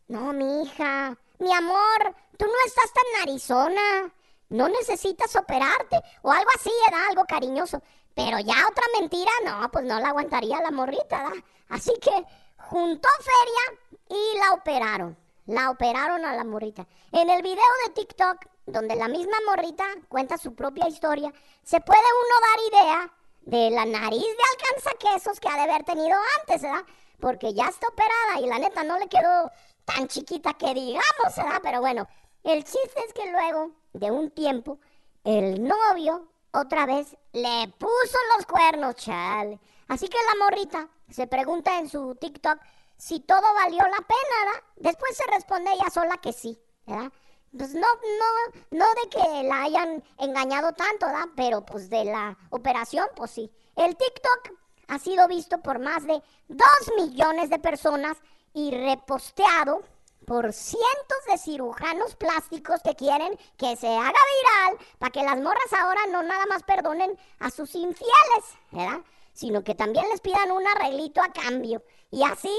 no, 0.07 0.33
mi 0.33 0.63
hija, 0.63 1.17
mi 1.39 1.53
amor, 1.53 2.15
tú 2.37 2.45
no 2.45 2.53
estás 2.65 2.93
tan 2.93 3.19
narizona 3.19 4.13
no 4.49 4.67
necesitas 4.67 5.35
operarte 5.35 6.01
o 6.21 6.31
algo 6.31 6.49
así, 6.55 6.71
era 6.87 7.07
algo 7.07 7.25
cariñoso. 7.25 7.81
Pero 8.15 8.39
ya 8.39 8.55
otra 8.69 8.83
mentira, 8.99 9.31
no, 9.45 9.69
pues 9.71 9.85
no 9.85 9.99
la 9.99 10.09
aguantaría 10.09 10.61
la 10.61 10.71
morrita, 10.71 11.23
¿da? 11.23 11.31
Así 11.69 11.93
que 12.01 12.11
juntó 12.57 13.07
feria 13.19 13.79
y 14.09 14.37
la 14.39 14.53
operaron. 14.53 15.17
La 15.45 15.71
operaron 15.71 16.25
a 16.25 16.35
la 16.35 16.43
morrita. 16.43 16.85
En 17.11 17.29
el 17.29 17.41
video 17.41 17.63
de 17.85 17.93
TikTok, 17.93 18.45
donde 18.65 18.95
la 18.95 19.07
misma 19.07 19.37
morrita 19.47 19.85
cuenta 20.07 20.37
su 20.37 20.53
propia 20.53 20.87
historia, 20.87 21.33
se 21.63 21.79
puede 21.81 21.99
uno 21.99 22.35
dar 22.47 22.83
idea 22.83 23.13
de 23.41 23.71
la 23.71 23.85
nariz 23.85 24.21
de 24.21 24.43
alcanzaquesos 24.67 25.39
que 25.39 25.47
ha 25.49 25.55
de 25.55 25.71
haber 25.71 25.83
tenido 25.83 26.17
antes, 26.39 26.61
¿verdad? 26.61 26.85
Porque 27.19 27.53
ya 27.53 27.65
está 27.65 27.87
operada 27.87 28.39
y 28.41 28.47
la 28.47 28.59
neta 28.59 28.83
no 28.83 28.99
le 28.99 29.07
quedó 29.07 29.51
tan 29.85 30.07
chiquita 30.07 30.53
que 30.53 30.73
digamos, 30.73 31.35
¿verdad? 31.35 31.59
Pero 31.63 31.81
bueno, 31.81 32.07
el 32.43 32.63
chiste 32.63 33.03
es 33.07 33.13
que 33.13 33.31
luego 33.31 33.71
de 33.93 34.11
un 34.11 34.31
tiempo, 34.31 34.79
el 35.23 35.63
novio 35.63 36.27
otra 36.51 36.85
vez 36.85 37.15
le 37.33 37.67
puso 37.77 38.17
los 38.35 38.45
cuernos, 38.45 38.95
chale. 38.95 39.59
Así 39.87 40.07
que 40.07 40.17
la 40.17 40.45
morrita 40.45 40.89
se 41.09 41.27
pregunta 41.27 41.79
en 41.79 41.89
su 41.89 42.15
TikTok 42.15 42.59
si 42.97 43.19
todo 43.21 43.53
valió 43.53 43.83
la 43.83 43.97
pena, 43.97 44.45
¿verdad? 44.45 44.63
Después 44.77 45.15
se 45.15 45.31
responde 45.31 45.71
ella 45.71 45.89
sola 45.89 46.17
que 46.17 46.33
sí, 46.33 46.59
¿verdad? 46.85 47.11
pues 47.57 47.73
no, 47.73 47.81
no, 47.81 48.61
no 48.71 48.85
de 48.85 49.09
que 49.09 49.43
la 49.43 49.63
hayan 49.63 50.03
engañado 50.17 50.73
tanto, 50.73 51.07
¿da? 51.07 51.27
Pero 51.35 51.65
pues 51.65 51.89
de 51.89 52.05
la 52.05 52.37
operación, 52.49 53.07
pues 53.15 53.31
sí. 53.31 53.51
El 53.75 53.95
TikTok 53.95 54.53
ha 54.87 54.99
sido 54.99 55.27
visto 55.27 55.59
por 55.61 55.79
más 55.79 56.05
de 56.05 56.21
2 56.47 56.59
millones 56.97 57.49
de 57.49 57.59
personas 57.59 58.17
y 58.53 58.71
reposteado 58.71 59.81
por 60.29 60.53
cientos 60.53 61.17
de 61.27 61.39
cirujanos 61.39 62.15
plásticos 62.15 62.79
que 62.83 62.95
quieren 62.95 63.35
que 63.57 63.75
se 63.75 63.87
haga 63.87 64.11
viral 64.11 64.87
para 64.99 65.09
que 65.09 65.23
las 65.23 65.37
morras 65.37 65.73
ahora 65.73 66.01
no 66.11 66.21
nada 66.21 66.45
más 66.45 66.61
perdonen 66.61 67.17
a 67.39 67.49
sus 67.49 67.73
infieles, 67.73 68.45
¿verdad? 68.69 69.01
Sino 69.33 69.63
que 69.63 69.73
también 69.73 70.07
les 70.09 70.21
pidan 70.21 70.51
un 70.51 70.67
arreglito 70.67 71.19
a 71.19 71.33
cambio. 71.33 71.81
Y 72.11 72.23
así, 72.23 72.55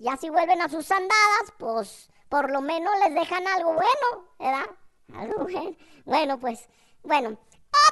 ya 0.00 0.16
si 0.16 0.28
vuelven 0.28 0.60
a 0.60 0.68
sus 0.68 0.90
andadas, 0.90 1.52
pues 1.56 2.10
por 2.28 2.50
lo 2.50 2.60
menos 2.60 2.92
les 3.04 3.14
dejan 3.14 3.46
algo 3.46 3.74
bueno, 3.74 4.28
¿verdad? 4.40 4.66
Bueno, 6.04 6.40
pues, 6.40 6.68
bueno, 7.04 7.38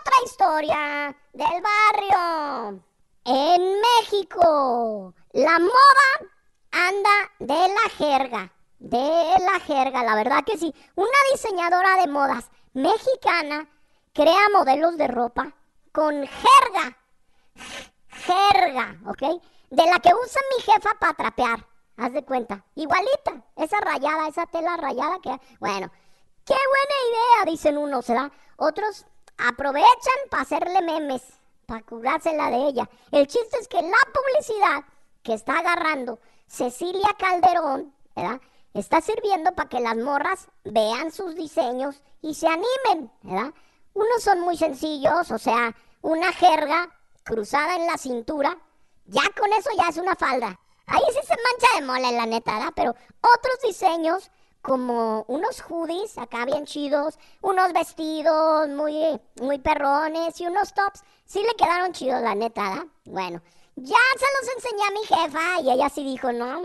otra 0.00 0.14
historia 0.24 1.16
del 1.32 1.62
barrio. 1.62 2.82
En 3.24 3.80
México, 3.80 5.14
la 5.30 5.60
moda 5.60 6.30
anda 6.72 7.30
de 7.38 7.68
la 7.68 7.88
jerga, 7.96 8.52
de 8.82 8.98
la 8.98 9.60
jerga, 9.60 10.02
la 10.02 10.16
verdad 10.16 10.44
que 10.44 10.58
sí. 10.58 10.74
Una 10.96 11.18
diseñadora 11.30 11.96
de 11.98 12.08
modas 12.08 12.50
mexicana 12.74 13.68
crea 14.12 14.48
modelos 14.52 14.96
de 14.96 15.06
ropa 15.06 15.54
con 15.92 16.12
jerga, 16.26 16.98
jerga, 18.08 18.98
¿ok? 19.06 19.40
De 19.70 19.86
la 19.86 20.00
que 20.00 20.10
usa 20.12 20.40
mi 20.56 20.62
jefa 20.62 20.90
para 20.98 21.14
trapear. 21.14 21.66
Haz 21.96 22.12
de 22.12 22.24
cuenta. 22.24 22.64
Igualita. 22.74 23.44
Esa 23.56 23.78
rayada, 23.80 24.26
esa 24.26 24.46
tela 24.46 24.76
rayada 24.76 25.20
que... 25.20 25.30
Bueno, 25.60 25.90
qué 26.44 26.54
buena 26.54 26.96
idea, 27.08 27.52
dicen 27.52 27.78
unos, 27.78 28.08
¿verdad? 28.08 28.32
Otros 28.56 29.06
aprovechan 29.38 30.18
para 30.28 30.42
hacerle 30.42 30.82
memes, 30.82 31.22
para 31.66 31.82
curársela 31.82 32.50
de 32.50 32.66
ella. 32.66 32.90
El 33.12 33.28
chiste 33.28 33.58
es 33.60 33.68
que 33.68 33.80
la 33.80 33.96
publicidad 34.12 34.84
que 35.22 35.34
está 35.34 35.58
agarrando 35.58 36.18
Cecilia 36.46 37.14
Calderón, 37.16 37.94
¿verdad? 38.16 38.40
Está 38.74 39.00
sirviendo 39.02 39.52
para 39.52 39.68
que 39.68 39.80
las 39.80 39.96
morras 39.96 40.48
vean 40.64 41.12
sus 41.12 41.34
diseños 41.34 42.02
y 42.22 42.34
se 42.34 42.46
animen, 42.46 43.12
¿verdad? 43.22 43.52
Unos 43.92 44.22
son 44.22 44.40
muy 44.40 44.56
sencillos, 44.56 45.30
o 45.30 45.38
sea, 45.38 45.76
una 46.00 46.32
jerga 46.32 46.88
cruzada 47.22 47.76
en 47.76 47.86
la 47.86 47.98
cintura, 47.98 48.56
ya 49.04 49.22
con 49.38 49.52
eso 49.52 49.70
ya 49.76 49.88
es 49.88 49.98
una 49.98 50.16
falda. 50.16 50.58
Ahí 50.86 51.02
sí 51.08 51.20
se 51.22 51.34
mancha 51.34 51.78
de 51.78 51.86
mole, 51.86 52.16
la 52.16 52.26
neta, 52.26 52.54
¿verdad? 52.54 52.72
Pero 52.74 52.90
otros 52.90 53.60
diseños, 53.62 54.30
como 54.62 55.24
unos 55.28 55.60
hoodies 55.60 56.16
acá 56.16 56.46
bien 56.46 56.64
chidos, 56.64 57.18
unos 57.42 57.72
vestidos 57.74 58.68
muy, 58.68 59.20
muy 59.40 59.58
perrones 59.58 60.40
y 60.40 60.46
unos 60.46 60.72
tops, 60.72 61.02
sí 61.26 61.42
le 61.42 61.54
quedaron 61.56 61.92
chidos, 61.92 62.22
la 62.22 62.34
neta, 62.34 62.62
¿verdad? 62.70 62.86
Bueno, 63.04 63.42
ya 63.76 63.96
se 64.18 64.26
los 64.40 64.54
enseñé 64.56 64.82
a 64.84 64.90
mi 64.90 65.04
jefa 65.04 65.60
y 65.62 65.70
ella 65.70 65.88
sí 65.88 66.04
dijo, 66.04 66.32
no, 66.32 66.62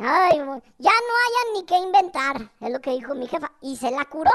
ay, 0.00 0.38
ya 0.38 0.92
no 0.92 1.14
hayan 1.26 1.52
ni 1.54 1.64
que 1.64 1.76
inventar, 1.76 2.50
es 2.60 2.70
lo 2.70 2.80
que 2.80 2.90
dijo 2.90 3.14
mi 3.14 3.28
jefa, 3.28 3.52
y 3.60 3.76
se 3.76 3.90
la 3.90 4.04
curó. 4.06 4.32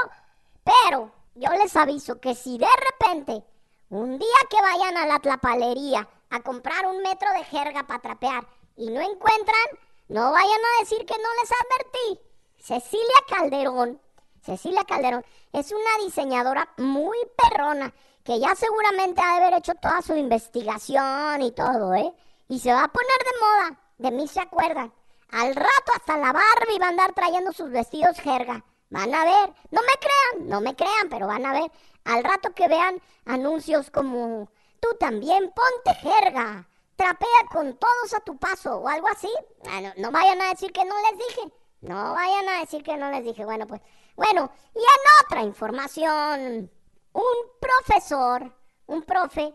Pero 0.64 1.12
yo 1.34 1.50
les 1.50 1.74
aviso 1.76 2.20
que 2.20 2.34
si 2.34 2.58
de 2.58 2.66
repente, 2.90 3.44
un 3.90 4.18
día 4.18 4.36
que 4.48 4.60
vayan 4.60 4.96
a 4.96 5.06
la 5.06 5.18
tlapalería 5.18 6.08
a 6.30 6.40
comprar 6.40 6.86
un 6.86 7.02
metro 7.02 7.30
de 7.32 7.44
jerga 7.44 7.86
para 7.86 8.00
trapear, 8.00 8.46
y 8.76 8.90
no 8.90 9.00
encuentran, 9.00 9.66
no 10.08 10.30
vayan 10.32 10.60
a 10.60 10.80
decir 10.80 11.04
que 11.04 11.14
no 11.14 11.28
les 11.40 11.50
advertí. 11.52 12.20
Cecilia 12.58 13.24
Calderón, 13.28 14.00
Cecilia 14.42 14.84
Calderón 14.84 15.24
es 15.52 15.72
una 15.72 16.04
diseñadora 16.04 16.68
muy 16.76 17.16
perrona 17.36 17.92
que 18.22 18.38
ya 18.38 18.54
seguramente 18.54 19.20
ha 19.20 19.38
de 19.38 19.44
haber 19.44 19.58
hecho 19.58 19.74
toda 19.74 20.02
su 20.02 20.14
investigación 20.14 21.42
y 21.42 21.52
todo, 21.52 21.94
¿eh? 21.94 22.12
Y 22.48 22.58
se 22.58 22.72
va 22.72 22.84
a 22.84 22.92
poner 22.92 23.18
de 23.18 23.40
moda, 23.40 23.80
de 23.98 24.10
mí 24.10 24.28
se 24.28 24.40
acuerdan. 24.40 24.92
Al 25.30 25.54
rato 25.54 25.92
hasta 25.94 26.16
la 26.16 26.32
Barbie 26.32 26.78
va 26.80 26.86
a 26.86 26.90
andar 26.90 27.12
trayendo 27.12 27.52
sus 27.52 27.70
vestidos 27.70 28.18
jerga. 28.20 28.64
Van 28.90 29.12
a 29.12 29.24
ver, 29.24 29.54
no 29.70 29.80
me 29.80 29.94
crean, 30.00 30.48
no 30.48 30.60
me 30.60 30.76
crean, 30.76 31.08
pero 31.10 31.26
van 31.26 31.44
a 31.44 31.52
ver. 31.52 31.70
Al 32.04 32.22
rato 32.22 32.54
que 32.54 32.68
vean 32.68 33.00
anuncios 33.24 33.90
como, 33.90 34.48
tú 34.80 34.88
también 35.00 35.52
ponte 35.52 35.94
jerga, 36.00 36.68
trapea 36.94 37.46
con 37.50 37.76
todos 37.76 38.14
a 38.14 38.20
tu 38.20 38.38
paso 38.38 38.78
o 38.78 38.88
algo 38.88 39.08
así. 39.08 39.30
Ah, 39.68 39.92
no, 39.96 40.10
vayan 40.12 40.40
a 40.40 40.50
decir 40.50 40.72
que 40.72 40.84
no 40.84 40.94
les 41.10 41.18
dije. 41.18 41.52
No 41.80 42.14
vayan 42.14 42.48
a 42.48 42.60
decir 42.60 42.82
que 42.82 42.96
no 42.96 43.10
les 43.10 43.24
dije. 43.24 43.44
Bueno, 43.44 43.66
pues, 43.66 43.80
bueno, 44.14 44.50
y 44.74 44.78
en 44.78 45.24
otra 45.24 45.42
información, 45.42 46.70
un 47.12 47.36
profesor, 47.60 48.54
un 48.86 49.02
profe, 49.02 49.52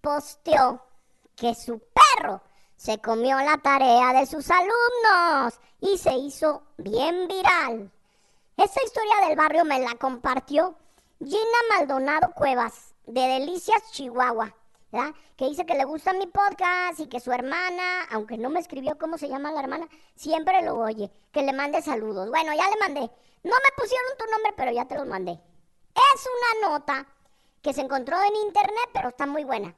posteó 0.00 0.84
que 1.36 1.54
su 1.54 1.80
perro 1.80 2.42
se 2.82 2.98
comió 2.98 3.36
la 3.36 3.58
tarea 3.58 4.12
de 4.12 4.26
sus 4.26 4.50
alumnos 4.50 5.54
y 5.80 5.98
se 5.98 6.14
hizo 6.14 6.64
bien 6.78 7.28
viral. 7.28 7.92
Esta 8.56 8.82
historia 8.82 9.28
del 9.28 9.36
barrio 9.36 9.64
me 9.64 9.78
la 9.78 9.94
compartió 9.94 10.74
Gina 11.20 11.58
Maldonado 11.70 12.32
Cuevas, 12.34 12.96
de 13.06 13.20
Delicias, 13.20 13.92
Chihuahua. 13.92 14.52
Que 15.36 15.48
dice 15.48 15.64
que 15.64 15.76
le 15.76 15.84
gusta 15.84 16.12
mi 16.12 16.26
podcast 16.26 16.98
y 16.98 17.06
que 17.06 17.20
su 17.20 17.30
hermana, 17.30 18.02
aunque 18.10 18.36
no 18.36 18.50
me 18.50 18.58
escribió 18.58 18.98
cómo 18.98 19.16
se 19.16 19.28
llama 19.28 19.52
la 19.52 19.60
hermana, 19.60 19.86
siempre 20.16 20.60
lo 20.62 20.76
oye. 20.76 21.08
Que 21.30 21.42
le 21.42 21.52
mande 21.52 21.82
saludos. 21.82 22.30
Bueno, 22.30 22.52
ya 22.52 22.68
le 22.68 22.80
mandé. 22.80 23.00
No 23.44 23.54
me 23.54 23.76
pusieron 23.76 24.18
tu 24.18 24.28
nombre, 24.28 24.54
pero 24.56 24.72
ya 24.72 24.88
te 24.88 24.96
los 24.96 25.06
mandé. 25.06 25.30
Es 25.30 26.28
una 26.58 26.68
nota 26.68 27.06
que 27.62 27.72
se 27.72 27.82
encontró 27.82 28.20
en 28.20 28.34
internet, 28.44 28.90
pero 28.92 29.10
está 29.10 29.24
muy 29.24 29.44
buena. 29.44 29.72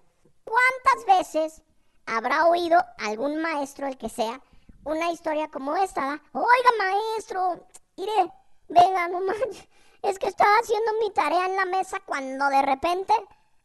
¿Cuántas 0.44 1.18
veces 1.18 1.62
habrá 2.06 2.46
oído 2.46 2.82
algún 2.98 3.40
maestro, 3.40 3.86
el 3.86 3.98
que 3.98 4.08
sea, 4.08 4.40
una 4.84 5.10
historia 5.10 5.48
como 5.48 5.76
esta? 5.76 6.20
Oiga, 6.32 6.70
maestro, 6.78 7.66
iré, 7.96 8.32
venga, 8.68 9.08
no 9.08 9.20
manches. 9.20 9.68
Es 10.02 10.18
que 10.18 10.28
estaba 10.28 10.54
haciendo 10.62 10.92
mi 11.00 11.10
tarea 11.12 11.46
en 11.46 11.56
la 11.56 11.64
mesa 11.64 11.98
cuando 12.04 12.46
de 12.48 12.60
repente 12.60 13.14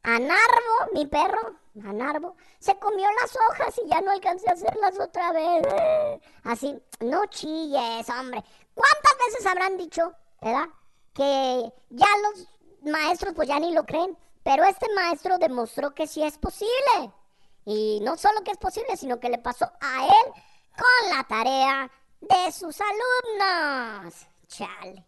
Anarbo, 0.03 0.93
mi 0.93 1.05
perro, 1.05 1.55
Anarbo, 1.85 2.35
se 2.59 2.77
comió 2.79 3.07
las 3.21 3.35
hojas 3.35 3.77
y 3.83 3.89
ya 3.89 3.99
no 3.99 4.11
alcancé 4.11 4.49
a 4.49 4.53
hacerlas 4.53 4.97
otra 4.97 5.33
vez. 5.33 5.67
Así, 6.43 6.81
no 7.01 7.25
chilles, 7.25 8.09
hombre. 8.09 8.43
¿Cuántas 8.73 9.17
veces 9.27 9.45
habrán 9.45 9.77
dicho, 9.77 10.13
verdad? 10.41 10.69
Que 11.13 11.73
ya 11.89 12.07
los 12.23 12.47
maestros 12.89 13.33
pues 13.33 13.49
ya 13.49 13.59
ni 13.59 13.73
lo 13.73 13.85
creen. 13.85 14.17
Pero 14.43 14.63
este 14.63 14.87
maestro 14.95 15.37
demostró 15.37 15.93
que 15.93 16.07
sí 16.07 16.23
es 16.23 16.37
posible. 16.37 17.11
Y 17.65 17.99
no 18.01 18.17
solo 18.17 18.43
que 18.43 18.51
es 18.51 18.57
posible, 18.57 18.97
sino 18.97 19.19
que 19.19 19.29
le 19.29 19.37
pasó 19.37 19.65
a 19.81 20.05
él 20.05 20.43
con 20.75 21.17
la 21.17 21.23
tarea 21.25 21.91
de 22.21 22.51
sus 22.51 22.79
alumnos. 22.81 24.13
Chale. 24.47 25.05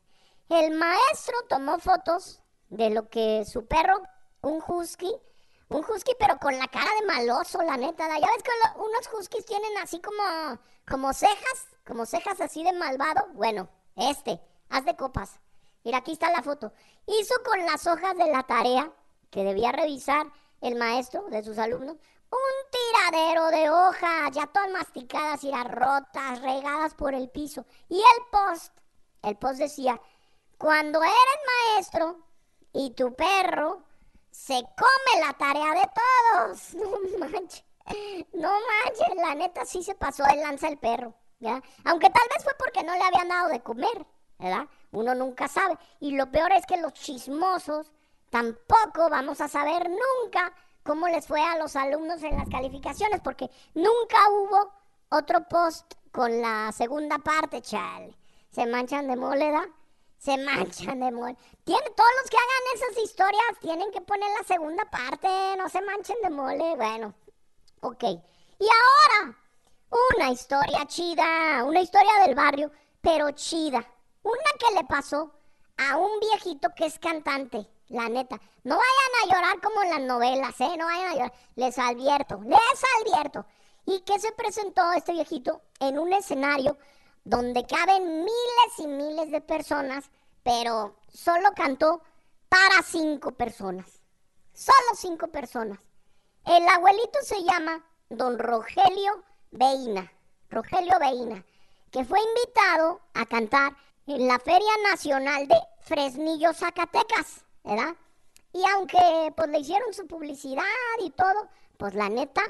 El 0.50 0.76
maestro 0.76 1.36
tomó 1.48 1.80
fotos 1.80 2.42
de 2.70 2.90
lo 2.90 3.10
que 3.10 3.46
su 3.46 3.66
perro 3.66 4.02
un 4.42 4.62
husky, 4.66 5.12
un 5.70 5.86
husky 5.86 6.14
pero 6.20 6.38
con 6.40 6.58
la 6.58 6.68
cara 6.68 6.90
de 7.00 7.06
maloso, 7.06 7.62
la 7.62 7.78
neta. 7.78 8.08
Ya 8.08 8.28
ves 8.28 8.44
que 8.44 8.80
unos 8.80 9.10
huskies 9.14 9.46
tienen 9.46 9.78
así 9.82 10.02
como, 10.02 10.60
como 10.88 11.14
cejas, 11.14 11.68
como 11.86 12.06
cejas 12.06 12.42
así 12.42 12.64
de 12.64 12.74
malvado. 12.74 13.28
Bueno, 13.34 13.70
este, 13.96 14.42
haz 14.70 14.86
de 14.86 14.96
copas. 14.96 15.40
Mira, 15.84 16.00
aquí 16.00 16.12
está 16.12 16.30
la 16.32 16.44
foto. 16.44 16.74
Hizo 17.08 17.34
con 17.46 17.66
las 17.66 17.88
hojas 17.88 18.16
de 18.18 18.30
la 18.32 18.44
tarea 18.44 18.92
que 19.30 19.44
debía 19.44 19.72
revisar 19.72 20.28
el 20.62 20.76
maestro 20.76 21.24
de 21.30 21.44
sus 21.44 21.58
alumnos 21.58 21.98
un 22.32 23.12
tiradero 23.12 23.48
de 23.52 23.70
hojas, 23.70 24.32
ya 24.32 24.48
todas 24.48 24.70
masticadas 24.72 25.44
y 25.44 25.52
rotas, 25.52 26.42
regadas 26.42 26.94
por 26.94 27.14
el 27.14 27.30
piso. 27.30 27.66
Y 27.90 27.98
el 27.98 28.26
post, 28.32 28.74
el 29.22 29.38
post 29.38 29.60
decía, 29.60 30.00
cuando 30.58 31.04
eres 31.04 31.16
maestro 31.76 32.20
y 32.74 32.92
tu 32.92 33.14
perro 33.16 33.84
se 34.30 34.54
come 34.54 35.26
la 35.26 35.34
tarea 35.34 35.74
de 35.74 35.90
todos. 35.94 36.74
No 37.20 37.28
manches. 37.28 37.66
No 38.34 38.50
manches, 38.50 39.16
la 39.16 39.36
neta 39.36 39.66
sí 39.66 39.84
se 39.84 39.96
pasó 39.96 40.24
de 40.24 40.38
lanza 40.38 40.70
el 40.70 40.78
perro, 40.78 41.14
¿ya? 41.40 41.62
Aunque 41.84 42.10
tal 42.10 42.28
vez 42.34 42.44
fue 42.44 42.54
porque 42.58 42.84
no 42.84 42.94
le 42.94 43.04
habían 43.04 43.28
dado 43.28 43.50
de 43.50 43.62
comer, 43.62 44.06
¿verdad? 44.38 44.68
Uno 44.92 45.16
nunca 45.16 45.48
sabe. 45.48 45.78
Y 46.00 46.16
lo 46.16 46.32
peor 46.32 46.52
es 46.54 46.66
que 46.66 46.78
los 46.78 46.94
chismosos 46.94 47.92
tampoco 48.30 49.10
vamos 49.10 49.42
a 49.42 49.48
saber 49.48 49.90
nunca 49.90 50.54
cómo 50.84 51.08
les 51.08 51.28
fue 51.28 51.42
a 51.42 51.58
los 51.58 51.76
alumnos 51.76 52.24
en 52.24 52.38
las 52.38 52.50
calificaciones, 52.50 53.22
porque 53.22 53.50
nunca 53.74 54.18
hubo 54.30 54.72
otro 55.10 55.48
post 55.48 55.94
con 56.12 56.42
la 56.42 56.72
segunda 56.72 57.18
parte, 57.20 57.62
chale. 57.62 58.18
Se 58.50 58.66
manchan 58.66 59.08
de 59.08 59.16
moleda 59.16 59.68
se 60.22 60.38
manchan 60.46 61.00
de 61.00 61.12
mole. 61.12 61.36
Tiene, 61.64 61.90
todos 61.96 62.10
los 62.22 62.30
que 62.30 62.38
hagan 62.38 62.76
esas 62.76 63.04
historias 63.04 63.60
tienen 63.60 63.92
que 63.92 64.02
poner 64.02 64.30
la 64.38 64.46
segunda 64.46 64.86
parte, 64.86 65.28
no 65.58 65.68
se 65.68 65.82
manchen 65.82 66.18
de 66.22 66.30
mole. 66.30 66.76
Bueno, 66.76 67.14
ok. 67.82 68.04
Y 68.04 68.68
ahora, 68.68 69.38
una 70.16 70.30
historia 70.32 70.86
chida, 70.86 71.64
una 71.66 71.82
historia 71.82 72.12
del 72.26 72.36
barrio, 72.36 72.72
pero 73.02 73.32
chida. 73.32 73.86
Una 74.24 74.52
que 74.60 74.76
le 74.76 74.84
pasó 74.84 75.34
a 75.78 75.98
un 75.98 76.20
viejito 76.20 76.70
que 76.76 76.86
es 76.86 77.00
cantante, 77.00 77.68
la 77.92 78.10
neta. 78.10 78.40
No 78.64 78.76
vayan 78.78 79.12
a 79.22 79.34
llorar 79.34 79.62
como 79.62 79.84
en 79.84 79.90
las 79.90 80.02
novelas, 80.02 80.60
¿eh? 80.62 80.76
No 80.78 80.86
vayan 80.86 81.08
a 81.08 81.14
llorar. 81.14 81.34
Les 81.56 81.78
advierto, 81.78 82.42
les 82.44 82.84
advierto. 83.02 83.46
Y 83.86 84.02
que 84.02 84.20
se 84.20 84.32
presentó 84.32 84.92
este 84.94 85.14
viejito 85.14 85.62
en 85.80 86.00
un 86.00 86.14
escenario 86.14 86.78
donde 87.24 87.66
caben 87.66 88.24
miles 88.24 88.80
y 88.80 88.88
miles 88.88 89.32
de 89.32 89.42
personas, 89.42 90.10
pero 90.44 90.96
solo 91.12 91.50
cantó 91.56 92.02
para 92.50 92.82
cinco 92.84 93.32
personas. 93.32 94.02
Solo 94.54 94.96
cinco 94.96 95.28
personas. 95.28 95.80
El 96.46 96.68
abuelito 96.68 97.20
se 97.24 97.44
llama 97.44 97.84
don 98.10 98.40
Rogelio 98.40 99.24
Beina. 99.52 100.12
Rogelio 100.50 101.00
Beina, 101.00 101.46
que 101.92 102.04
fue 102.04 102.20
invitado 102.20 103.02
a 103.14 103.26
cantar 103.26 103.76
en 104.08 104.28
la 104.28 104.40
Feria 104.40 104.72
Nacional 104.90 105.48
de 105.48 105.56
Fresnillo, 105.80 106.54
Zacatecas, 106.54 107.46
¿verdad? 107.64 107.96
Y 108.54 108.64
aunque 108.70 109.34
pues 109.36 109.50
le 109.50 109.60
hicieron 109.60 109.94
su 109.94 110.08
publicidad 110.08 110.64
y 111.00 111.12
todo, 111.12 111.50
pues 111.78 111.94
la 111.94 112.10
neta, 112.10 112.42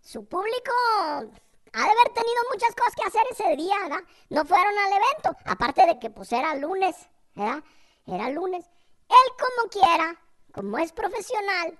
su 0.00 0.24
público 0.24 0.72
ha 0.80 1.20
de 1.20 1.90
haber 1.90 2.12
tenido 2.14 2.42
muchas 2.52 2.74
cosas 2.74 2.94
que 2.94 3.06
hacer 3.06 3.22
ese 3.30 3.56
día, 3.56 3.78
¿verdad? 3.82 4.04
No 4.30 4.44
fueron 4.44 4.78
al 4.78 4.92
evento, 4.92 5.36
aparte 5.46 5.86
de 5.86 5.98
que 5.98 6.10
pues 6.10 6.32
era 6.32 6.54
lunes, 6.54 6.96
¿verdad? 7.34 7.62
Era 8.06 8.30
lunes. 8.30 8.64
Él 9.08 9.32
como 9.38 9.70
quiera, 9.70 10.20
como 10.52 10.78
es 10.78 10.92
profesional, 10.92 11.78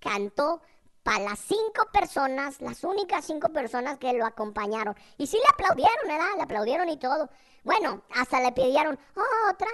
cantó 0.00 0.60
para 1.02 1.18
las 1.20 1.38
cinco 1.38 1.86
personas, 1.92 2.60
las 2.60 2.82
únicas 2.82 3.26
cinco 3.26 3.50
personas 3.50 3.98
que 3.98 4.12
lo 4.14 4.24
acompañaron. 4.24 4.96
Y 5.18 5.26
sí 5.26 5.36
le 5.36 5.44
aplaudieron, 5.52 6.08
¿verdad? 6.08 6.36
Le 6.36 6.42
aplaudieron 6.42 6.88
y 6.88 6.96
todo. 6.96 7.28
Bueno, 7.62 8.02
hasta 8.14 8.40
le 8.40 8.52
pidieron 8.52 8.98
otra, 9.50 9.68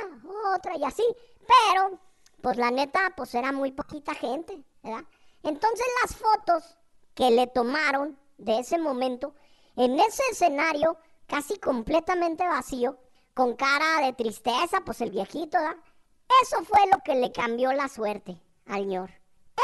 otra 0.55 0.77
y 0.77 0.85
así. 0.85 1.05
Pero, 1.47 1.99
pues 2.43 2.57
la 2.57 2.71
neta, 2.71 3.13
pues 3.17 3.35
era 3.35 3.53
muy 3.53 3.73
poquita 3.73 4.15
gente, 4.15 4.63
¿verdad? 4.83 5.05
Entonces 5.43 5.87
las 6.03 6.17
fotos 6.17 6.77
que 7.15 7.31
le 7.31 7.47
tomaron 7.47 8.19
de 8.39 8.59
ese 8.59 8.79
momento, 8.79 9.35
en 9.77 9.99
ese 9.99 10.23
escenario 10.31 10.97
casi 11.27 11.59
completamente 11.59 12.47
vacío, 12.47 12.99
con 13.35 13.55
cara 13.57 14.05
de 14.05 14.13
tristeza, 14.13 14.81
pues 14.85 15.01
el 15.01 15.11
viejito, 15.11 15.59
¿verdad? 15.59 15.77
Eso 16.43 16.65
fue 16.65 16.81
lo 16.93 16.99
que 17.05 17.15
le 17.15 17.33
cambió 17.33 17.73
la 17.73 17.89
suerte 17.89 18.41
al 18.67 18.83
señor. 18.83 19.11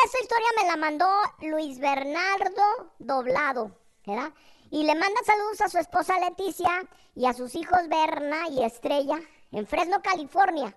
Esa 0.05 0.21
historia 0.21 0.49
me 0.61 0.69
la 0.69 0.77
mandó 0.77 1.09
Luis 1.41 1.79
Bernardo 1.79 2.93
Doblado, 2.99 3.73
¿verdad? 4.05 4.33
Y 4.71 4.85
le 4.85 4.95
manda 4.95 5.21
saludos 5.25 5.61
a 5.61 5.69
su 5.69 5.79
esposa 5.79 6.19
Leticia 6.19 6.69
y 7.15 7.27
a 7.27 7.33
sus 7.33 7.55
hijos 7.55 7.89
Berna 7.89 8.49
y 8.51 8.62
Estrella 8.62 9.19
en 9.53 9.67
Fresno, 9.67 10.03
California. 10.03 10.77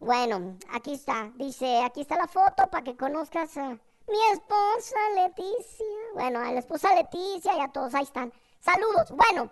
Bueno, 0.00 0.56
aquí 0.72 0.94
está. 0.94 1.30
Dice, 1.34 1.82
aquí 1.84 2.00
está 2.00 2.16
la 2.16 2.26
foto 2.26 2.66
para 2.70 2.82
que 2.82 2.96
conozcas 2.96 3.54
a 3.58 3.68
mi 3.68 4.22
esposa 4.32 4.96
Leticia. 5.14 5.86
Bueno, 6.14 6.40
a 6.40 6.50
la 6.52 6.60
esposa 6.60 6.94
Leticia 6.94 7.54
y 7.54 7.60
a 7.60 7.68
todos, 7.68 7.94
ahí 7.94 8.04
están. 8.04 8.32
Saludos. 8.60 9.10
Bueno, 9.10 9.50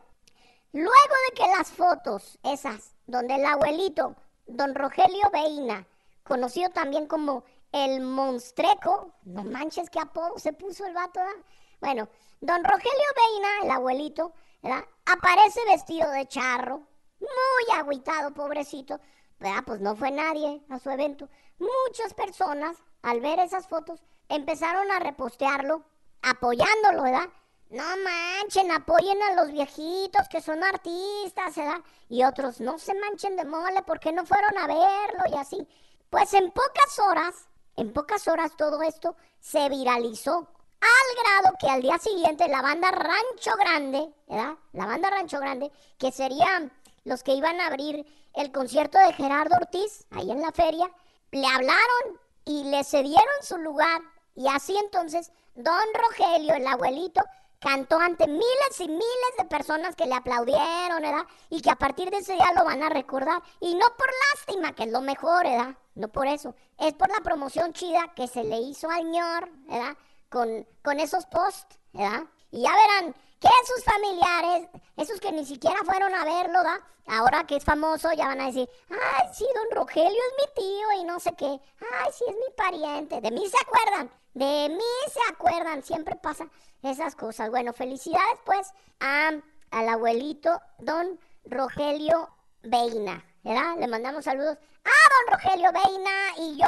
luego 0.72 1.14
de 1.28 1.34
que 1.34 1.46
las 1.54 1.70
fotos, 1.70 2.38
esas, 2.42 2.94
donde 3.06 3.34
el 3.34 3.44
abuelito, 3.44 4.16
don 4.46 4.74
Rogelio 4.74 5.28
Beina, 5.30 5.86
conocido 6.24 6.70
también 6.70 7.06
como 7.06 7.44
el 7.70 8.00
monstreco, 8.00 9.12
no 9.24 9.44
manches 9.44 9.90
qué 9.90 10.00
apodo 10.00 10.38
se 10.38 10.54
puso 10.54 10.86
el 10.86 10.94
vato, 10.94 11.20
¿verdad? 11.20 11.44
Bueno, 11.80 12.08
don 12.40 12.64
Rogelio 12.64 13.08
Beina, 13.14 13.48
el 13.64 13.70
abuelito, 13.70 14.32
¿verdad? 14.62 14.82
Aparece 15.04 15.60
vestido 15.66 16.10
de 16.10 16.26
charro, 16.26 16.86
muy 17.20 17.76
agüitado, 17.76 18.32
pobrecito, 18.32 18.98
¿verdad? 19.38 19.64
Pues 19.66 19.80
no 19.80 19.96
fue 19.96 20.10
nadie 20.10 20.62
a 20.68 20.78
su 20.78 20.90
evento. 20.90 21.28
Muchas 21.58 22.14
personas, 22.14 22.76
al 23.02 23.20
ver 23.20 23.38
esas 23.40 23.66
fotos, 23.66 24.00
empezaron 24.28 24.90
a 24.90 24.98
repostearlo, 24.98 25.84
apoyándolo, 26.22 27.02
¿verdad? 27.02 27.28
No 27.70 27.84
manchen, 28.02 28.70
apoyen 28.72 29.22
a 29.22 29.34
los 29.34 29.52
viejitos 29.52 30.28
que 30.28 30.40
son 30.40 30.62
artistas, 30.64 31.54
¿verdad? 31.56 31.80
Y 32.08 32.24
otros, 32.24 32.60
no 32.60 32.78
se 32.78 32.94
manchen 32.94 33.36
de 33.36 33.44
mole 33.44 33.82
porque 33.86 34.12
no 34.12 34.24
fueron 34.24 34.56
a 34.58 34.66
verlo 34.66 35.22
y 35.30 35.36
así. 35.36 35.68
Pues 36.08 36.32
en 36.32 36.50
pocas 36.50 36.98
horas 36.98 37.48
en 37.78 37.92
pocas 37.92 38.26
horas 38.26 38.56
todo 38.56 38.82
esto 38.82 39.14
se 39.38 39.68
viralizó 39.68 40.48
al 40.80 41.22
grado 41.22 41.56
que 41.60 41.68
al 41.68 41.80
día 41.80 41.96
siguiente 41.98 42.48
la 42.48 42.60
banda 42.60 42.90
Rancho 42.90 43.56
Grande, 43.56 44.12
¿verdad? 44.26 44.56
La 44.72 44.86
banda 44.86 45.10
Rancho 45.10 45.38
Grande, 45.38 45.70
que 45.96 46.10
serían 46.10 46.72
los 47.08 47.22
que 47.22 47.32
iban 47.32 47.60
a 47.60 47.66
abrir 47.66 48.06
el 48.34 48.52
concierto 48.52 48.98
de 48.98 49.12
Gerardo 49.14 49.56
Ortiz 49.56 50.06
ahí 50.10 50.30
en 50.30 50.40
la 50.40 50.52
feria, 50.52 50.90
le 51.32 51.46
hablaron 51.46 52.20
y 52.44 52.64
le 52.64 52.84
cedieron 52.84 53.42
su 53.42 53.56
lugar. 53.58 54.00
Y 54.34 54.46
así 54.48 54.76
entonces, 54.76 55.32
don 55.54 55.86
Rogelio, 55.94 56.54
el 56.54 56.66
abuelito, 56.66 57.22
cantó 57.58 57.98
ante 57.98 58.28
miles 58.28 58.80
y 58.80 58.88
miles 58.88 59.32
de 59.36 59.44
personas 59.46 59.96
que 59.96 60.06
le 60.06 60.14
aplaudieron, 60.14 61.02
¿verdad? 61.02 61.26
Y 61.50 61.60
que 61.60 61.70
a 61.70 61.76
partir 61.76 62.10
de 62.10 62.18
ese 62.18 62.34
día 62.34 62.52
lo 62.54 62.64
van 62.64 62.82
a 62.82 62.88
recordar. 62.88 63.42
Y 63.60 63.74
no 63.74 63.86
por 63.96 64.08
lástima, 64.34 64.74
que 64.74 64.84
es 64.84 64.92
lo 64.92 65.00
mejor, 65.00 65.44
¿verdad? 65.44 65.74
No 65.94 66.08
por 66.08 66.26
eso. 66.26 66.54
Es 66.78 66.94
por 66.94 67.08
la 67.08 67.20
promoción 67.22 67.72
chida 67.72 68.12
que 68.14 68.28
se 68.28 68.44
le 68.44 68.58
hizo 68.58 68.88
al 68.90 69.10
ñor, 69.10 69.50
¿verdad? 69.66 69.96
Con, 70.28 70.66
con 70.82 71.00
esos 71.00 71.26
posts, 71.26 71.78
¿verdad? 71.92 72.24
Y 72.50 72.62
ya 72.62 72.70
verán 72.72 73.14
que 73.40 73.48
sus 73.66 73.84
familiares, 73.84 74.68
esos 74.96 75.20
que 75.20 75.32
ni 75.32 75.44
siquiera 75.44 75.78
fueron 75.84 76.14
a 76.14 76.24
verlo, 76.24 76.58
¿verdad? 76.58 76.80
Ahora 77.06 77.44
que 77.44 77.56
es 77.56 77.64
famoso, 77.64 78.12
ya 78.12 78.26
van 78.26 78.40
a 78.40 78.46
decir, 78.46 78.68
ay, 78.90 79.28
sí, 79.32 79.46
don 79.54 79.78
Rogelio 79.78 80.10
es 80.10 80.46
mi 80.46 80.62
tío 80.62 81.00
y 81.00 81.04
no 81.04 81.18
sé 81.18 81.34
qué. 81.36 81.46
Ay, 81.46 82.10
sí, 82.12 82.24
es 82.28 82.34
mi 82.34 82.54
pariente. 82.54 83.20
De 83.20 83.30
mí 83.30 83.48
se 83.48 83.56
acuerdan. 83.56 84.10
De 84.34 84.68
mí 84.68 85.10
se 85.10 85.32
acuerdan. 85.32 85.82
Siempre 85.82 86.16
pasa 86.16 86.48
esas 86.82 87.14
cosas. 87.14 87.50
Bueno, 87.50 87.72
felicidades 87.72 88.38
pues 88.44 88.72
a, 89.00 89.30
al 89.70 89.88
abuelito 89.88 90.60
don 90.78 91.18
Rogelio 91.44 92.28
Beina, 92.62 93.24
¿verdad? 93.42 93.76
Le 93.78 93.86
mandamos 93.86 94.24
saludos 94.24 94.58
a 94.84 95.30
don 95.30 95.32
Rogelio 95.32 95.70
Beina 95.72 96.10
y 96.38 96.58
yo 96.58 96.66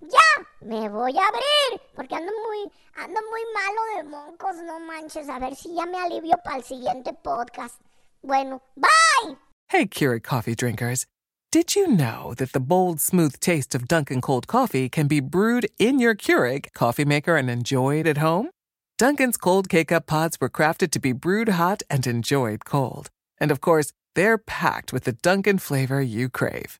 ya 0.00 0.46
me 0.60 0.88
voy 0.88 1.16
a 1.18 1.26
abrir 1.26 1.77
porque 1.98 2.14
ando 2.14 2.30
muy 2.30 2.70
ando 2.94 3.20
muy 3.28 3.40
malo 3.52 3.80
de 3.96 4.08
moncos, 4.08 4.56
no 4.62 4.78
manches, 4.78 5.28
a 5.28 5.40
ver 5.40 5.56
si 5.56 5.74
ya 5.74 5.84
me 5.84 5.98
alivio 5.98 6.36
para 6.44 6.58
el 6.58 6.62
siguiente 6.62 7.12
podcast. 7.12 7.80
Bueno, 8.22 8.62
bye. 8.76 9.36
Hey, 9.68 9.86
Keurig 9.86 10.22
coffee 10.22 10.54
drinkers. 10.54 11.06
Did 11.50 11.74
you 11.74 11.88
know 11.88 12.34
that 12.34 12.52
the 12.52 12.60
bold, 12.60 13.00
smooth 13.00 13.40
taste 13.40 13.74
of 13.74 13.88
Dunkin' 13.88 14.20
Cold 14.20 14.46
Coffee 14.46 14.88
can 14.88 15.08
be 15.08 15.18
brewed 15.18 15.66
in 15.78 15.98
your 15.98 16.14
Keurig 16.14 16.72
coffee 16.72 17.04
maker 17.04 17.36
and 17.36 17.50
enjoyed 17.50 18.06
at 18.06 18.18
home? 18.18 18.50
Dunkin's 18.96 19.36
Cold 19.36 19.68
K 19.68 19.84
Cup 19.84 20.06
pods 20.06 20.38
were 20.40 20.50
crafted 20.50 20.92
to 20.92 21.00
be 21.00 21.12
brewed 21.12 21.48
hot 21.48 21.82
and 21.90 22.06
enjoyed 22.06 22.64
cold. 22.64 23.10
And 23.40 23.50
of 23.50 23.60
course, 23.60 23.92
they're 24.14 24.38
packed 24.38 24.92
with 24.92 25.02
the 25.02 25.12
Dunkin' 25.12 25.58
flavor 25.58 26.00
you 26.00 26.28
crave. 26.28 26.78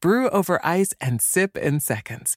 Brew 0.00 0.28
over 0.30 0.60
ice 0.64 0.92
and 1.00 1.20
sip 1.20 1.56
in 1.56 1.80
seconds. 1.80 2.36